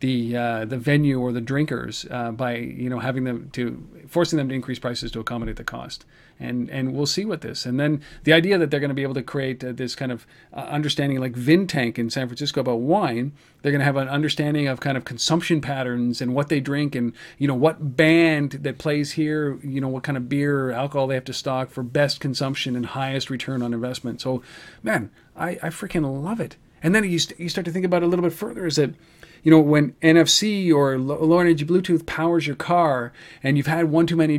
[0.00, 4.36] the uh, the venue or the drinkers uh, by you know having them to forcing
[4.38, 6.04] them to increase prices to accommodate the cost
[6.40, 9.02] and and we'll see what this and then the idea that they're going to be
[9.02, 12.80] able to create uh, this kind of uh, understanding like Vintank in San Francisco about
[12.80, 13.32] wine
[13.62, 16.94] they're going to have an understanding of kind of consumption patterns and what they drink
[16.94, 20.72] and you know what band that plays here you know what kind of beer or
[20.72, 24.20] alcohol they have to stock for best consumption and highest return on investment.
[24.20, 24.42] So
[24.82, 26.56] man I, I freaking love it.
[26.82, 28.76] And then you, st- you start to think about it a little bit further is
[28.76, 28.94] that
[29.42, 33.12] you know, when NFC or lo- low energy Bluetooth powers your car,
[33.42, 34.38] and you've had one too many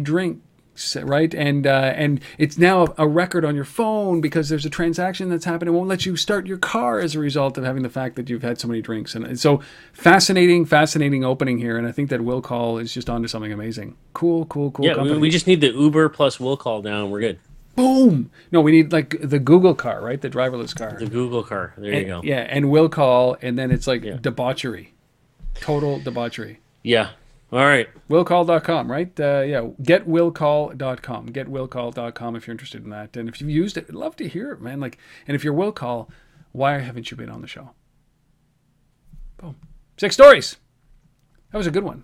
[1.03, 1.34] right?
[1.34, 5.45] And uh, and it's now a record on your phone because there's a transaction that's
[5.45, 5.69] happened.
[5.69, 8.29] It won't let you start your car as a result of having the fact that
[8.29, 9.15] you've had so many drinks.
[9.15, 9.61] And so
[9.93, 11.77] fascinating, fascinating opening here.
[11.77, 13.95] And I think that Will Call is just onto something amazing.
[14.13, 14.86] Cool, cool, cool.
[14.86, 15.19] Yeah, we, company.
[15.19, 17.09] we just need the Uber plus will call down.
[17.11, 17.39] We're good.
[17.75, 18.29] boom.
[18.51, 20.19] No, we need like the Google car, right?
[20.19, 20.97] The driverless car.
[20.99, 21.73] The Google car.
[21.77, 22.21] There you go.
[22.23, 24.17] Yeah, and Will Call, and then it's like Yeah.
[24.19, 24.93] debauchery,
[25.55, 26.59] total debauchery.
[26.84, 27.11] Yeah.
[27.51, 27.89] All right.
[28.07, 29.19] willcall.com right?
[29.19, 33.17] Uh, yeah getwillcall.com getwillcall.com if you're interested in that.
[33.17, 34.79] And if you've used it i'd love to hear it man.
[34.79, 34.97] Like
[35.27, 36.09] and if you're will call
[36.53, 37.71] why haven't you been on the show?
[39.37, 39.55] Boom.
[39.97, 40.57] Six stories.
[41.51, 42.03] That was a good one.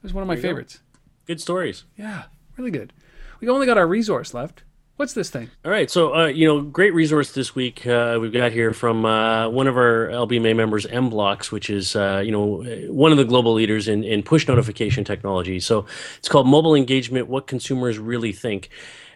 [0.00, 0.48] That was one of my you go.
[0.48, 0.80] favorites.
[1.26, 1.84] Good stories.
[1.96, 2.24] yeah
[2.56, 2.92] really good.
[3.40, 4.64] We only got our resource left
[5.00, 8.34] what's this thing All right, so uh, you know, great resource this week uh, we've
[8.34, 12.62] got here from uh, one of our LBMA members, Mblox, which is uh, you know
[12.92, 15.58] one of the global leaders in, in push notification technology.
[15.58, 15.86] So
[16.18, 18.68] it's called Mobile Engagement: What Consumers Really Think.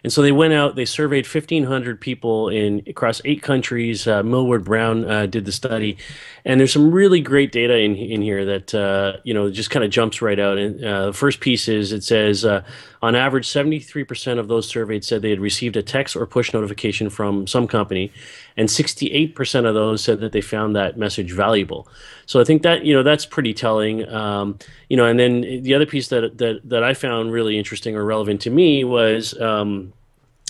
[0.05, 4.07] And so they went out, they surveyed 1,500 people in across eight countries.
[4.07, 5.97] Uh, Millward Brown uh, did the study,
[6.45, 9.83] and there's some really great data in in here that uh, you know just kind
[9.83, 10.59] of jumps right out.
[10.59, 12.63] And uh, the first piece is it says uh,
[13.01, 17.09] on average, 73% of those surveyed said they had received a text or push notification
[17.09, 18.11] from some company,
[18.57, 21.87] and 68% of those said that they found that message valuable.
[22.25, 24.07] So I think that you know that's pretty telling.
[24.09, 24.57] Um,
[24.89, 28.05] you know, and then the other piece that that that I found really interesting or
[28.05, 29.39] relevant to me was.
[29.39, 29.93] Um,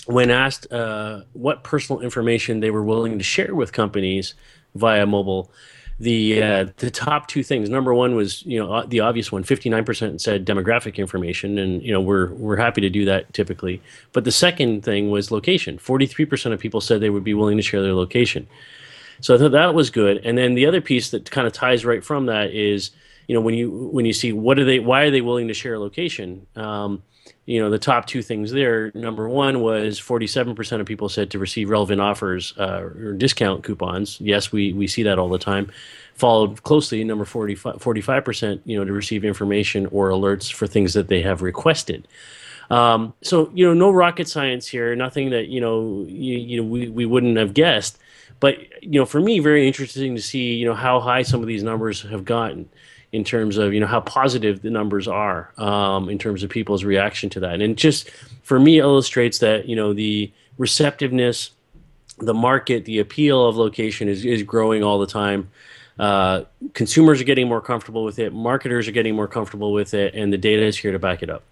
[0.06, 4.34] when asked uh, what personal information they were willing to share with companies
[4.76, 5.50] via mobile,
[5.98, 7.68] the uh, the top two things.
[7.70, 9.42] Number one was you know the obvious one.
[9.42, 13.32] Fifty nine percent said demographic information, and you know we're we're happy to do that
[13.32, 13.80] typically.
[14.12, 15.78] But the second thing was location.
[15.78, 18.46] Forty three percent of people said they would be willing to share their location.
[19.20, 20.18] So I thought that was good.
[20.24, 22.90] And then the other piece that kind of ties right from that is
[23.26, 25.54] you know when you when you see what are they why are they willing to
[25.54, 26.46] share a location.
[26.56, 27.02] Um,
[27.46, 31.38] you know the top two things there number one was 47% of people said to
[31.38, 35.70] receive relevant offers uh, or discount coupons yes we, we see that all the time
[36.14, 41.08] followed closely number 45, 45% you know to receive information or alerts for things that
[41.08, 42.06] they have requested
[42.70, 46.68] um, so you know no rocket science here nothing that you know you, you know
[46.68, 47.98] we, we wouldn't have guessed
[48.40, 51.46] but you know for me very interesting to see you know how high some of
[51.46, 52.68] these numbers have gotten
[53.12, 56.84] in terms of you know how positive the numbers are um, in terms of people's
[56.84, 58.10] reaction to that, and just
[58.42, 61.50] for me illustrates that you know the receptiveness,
[62.18, 65.50] the market, the appeal of location is is growing all the time.
[65.98, 66.42] Uh,
[66.74, 70.30] consumers are getting more comfortable with it, marketers are getting more comfortable with it, and
[70.30, 71.42] the data is here to back it up.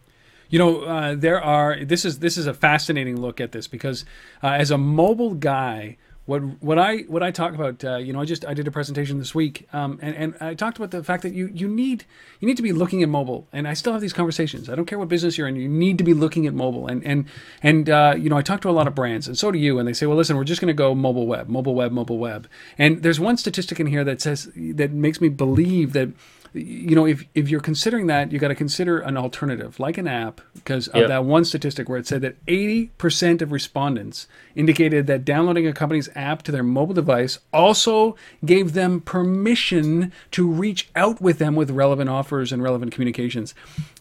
[0.51, 1.83] You know, uh, there are.
[1.83, 4.05] This is this is a fascinating look at this because
[4.43, 5.97] uh, as a mobile guy
[6.27, 8.71] what what I what I talk about, uh, you know, I just I did a
[8.71, 12.05] presentation this week, um, and and I talked about the fact that you you need
[12.41, 14.71] you need to be looking at mobile, and I still have these conversations.
[14.71, 17.05] I don't care what business you're in, you need to be looking at mobile, and
[17.05, 17.27] and
[17.63, 19.79] and uh, you know, I talk to a lot of brands, and so do you,
[19.79, 22.19] and they say, well, listen, we're just going to go mobile web, mobile web, mobile
[22.19, 22.49] web,
[22.79, 26.09] and there's one statistic in here that says that makes me believe that
[26.55, 30.07] you know, if, if you're considering that, you got to consider an alternative, like an
[30.07, 31.09] app, because of yep.
[31.09, 36.09] that one statistic where it said that 80% of respondents indicated that downloading a company's
[36.15, 41.73] app to their mobile device also gave them permission to reach out with them with
[41.73, 43.53] relevant offers and relevant communications.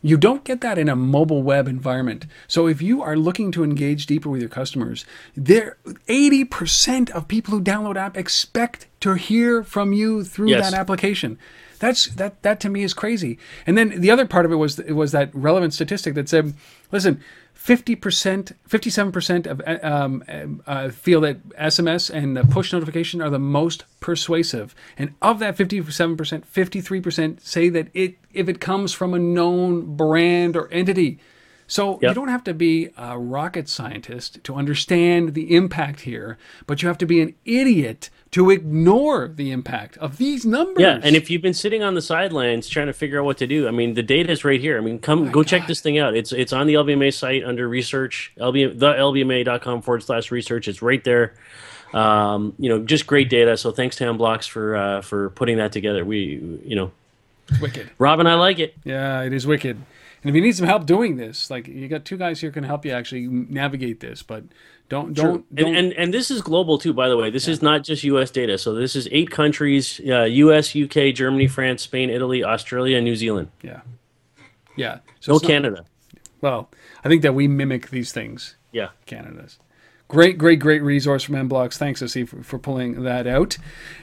[0.04, 2.28] You don't get that in a mobile web environment.
[2.48, 5.78] So if you are looking to engage deeper with your customers, there
[6.08, 10.70] 80% of people who download app expect to hear from you through yes.
[10.70, 11.40] that application.
[11.80, 13.38] That's that that to me is crazy.
[13.66, 16.54] And then the other part of it was it was that relevant statistic that said,
[16.92, 17.22] listen,
[17.54, 23.40] fifty percent, fifty-seven percent of um, uh, feel that SMS and push notification are the
[23.40, 28.94] most persuasive, and of that fifty-seven percent, fifty-three percent say that it if it comes
[28.94, 31.20] from a known brand or entity.
[31.66, 32.12] So yep.
[32.12, 36.88] you don't have to be a rocket scientist to understand the impact here, but you
[36.90, 40.82] have to be an idiot to ignore the impact of these numbers.
[40.82, 43.48] Yeah, and if you've been sitting on the sidelines trying to figure out what to
[43.48, 44.78] do, I mean, the data is right here.
[44.78, 45.48] I mean, come oh go God.
[45.48, 46.16] check this thing out.
[46.16, 50.68] It's it's on the LBMA site under research, LBM, the LBMA.com forward slash research.
[50.68, 51.36] It's right there.
[51.94, 53.56] Um, you know, just great data.
[53.56, 56.04] So thanks to Mblox for uh, for putting that together.
[56.04, 56.92] We, you know,
[57.62, 57.92] wicked.
[58.00, 58.74] Robin, I like it.
[58.84, 59.78] Yeah, it is wicked.
[60.24, 62.64] And if you need some help doing this, like you got two guys here can
[62.64, 64.46] help you actually navigate this, but
[64.88, 65.68] don't don't, don't.
[65.68, 67.30] And, and, and this is global too, by the way.
[67.30, 67.54] This yeah.
[67.54, 68.32] is not just U.S.
[68.32, 68.58] data.
[68.58, 73.50] So this is eight countries: uh, U.S., U.K., Germany, France, Spain, Italy, Australia, New Zealand.
[73.62, 73.82] Yeah,
[74.78, 75.00] yeah.
[75.20, 75.78] So no Canada.
[75.78, 75.88] Not,
[76.40, 76.70] well,
[77.04, 78.56] I think that we mimic these things.
[78.72, 79.60] Yeah, Canada's.
[80.14, 81.76] Great, great, great resource from Mblox.
[81.76, 83.58] Thanks, Asif, for, for pulling that out.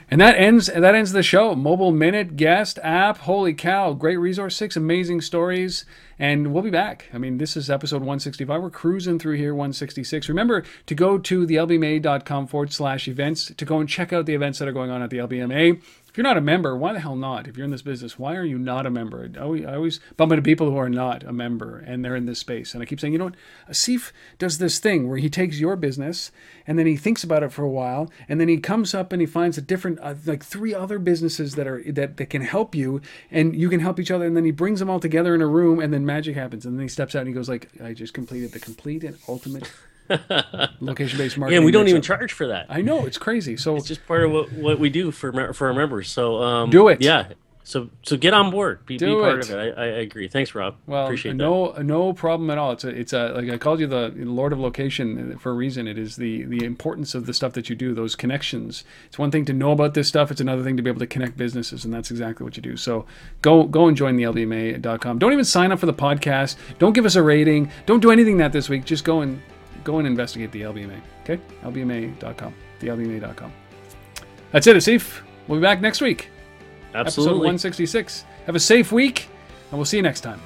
[0.09, 1.55] And that ends that ends the show.
[1.55, 3.19] Mobile Minute guest app.
[3.19, 3.93] Holy cow!
[3.93, 4.57] Great resource.
[4.57, 5.85] Six amazing stories.
[6.19, 7.07] And we'll be back.
[7.13, 8.61] I mean, this is episode 165.
[8.61, 10.27] We're cruising through here, 166.
[10.27, 14.35] Remember to go to the lbma.com forward slash events to go and check out the
[14.35, 15.81] events that are going on at the LBMA.
[16.11, 17.47] If you're not a member, why the hell not?
[17.47, 19.31] If you're in this business, why are you not a member?
[19.33, 22.73] I always, bump into people who are not a member and they're in this space.
[22.73, 23.37] And I keep saying, you know what?
[23.69, 26.33] Asif does this thing where he takes your business
[26.67, 29.21] and then he thinks about it for a while and then he comes up and
[29.21, 32.75] he finds a different, uh, like three other businesses that are that, that can help
[32.75, 32.99] you
[33.31, 34.25] and you can help each other.
[34.25, 36.65] And then he brings them all together in a room and then magic happens.
[36.65, 39.17] And then he steps out and he goes like, I just completed the complete and
[39.29, 39.71] ultimate
[40.79, 41.61] location based marketing.
[41.61, 42.67] Yeah, we don't even charge for that.
[42.69, 43.57] I know it's crazy.
[43.57, 46.09] So it's just part of what, what we do for for our members.
[46.09, 47.01] So um, do it.
[47.01, 47.33] Yeah.
[47.63, 48.85] So so get on board.
[48.85, 49.49] Be, be part it.
[49.49, 49.77] of it.
[49.77, 50.27] I, I, agree.
[50.27, 50.75] Thanks, Rob.
[50.87, 51.85] Well, appreciate no that.
[51.85, 52.71] no problem at all.
[52.71, 55.87] It's a it's a like I called you the Lord of Location for a reason.
[55.87, 57.93] It is the the importance of the stuff that you do.
[57.93, 58.83] Those connections.
[59.05, 60.31] It's one thing to know about this stuff.
[60.31, 62.77] It's another thing to be able to connect businesses, and that's exactly what you do.
[62.77, 63.05] So
[63.41, 65.19] go go and join the LBMA.com.
[65.19, 66.55] Don't even sign up for the podcast.
[66.79, 67.71] Don't give us a rating.
[67.85, 68.85] Don't do anything that this week.
[68.85, 69.41] Just go and
[69.83, 70.99] go and investigate the LBMA.
[71.23, 71.41] Okay?
[71.63, 72.53] LBMA.com.
[72.79, 73.51] The LBMA.com.
[74.51, 75.21] That's it, Asif.
[75.47, 76.29] We'll be back next week.
[76.93, 77.01] Absolutely.
[77.01, 78.25] Episode 166.
[78.45, 79.29] Have a safe week,
[79.69, 80.41] and we'll see you next time.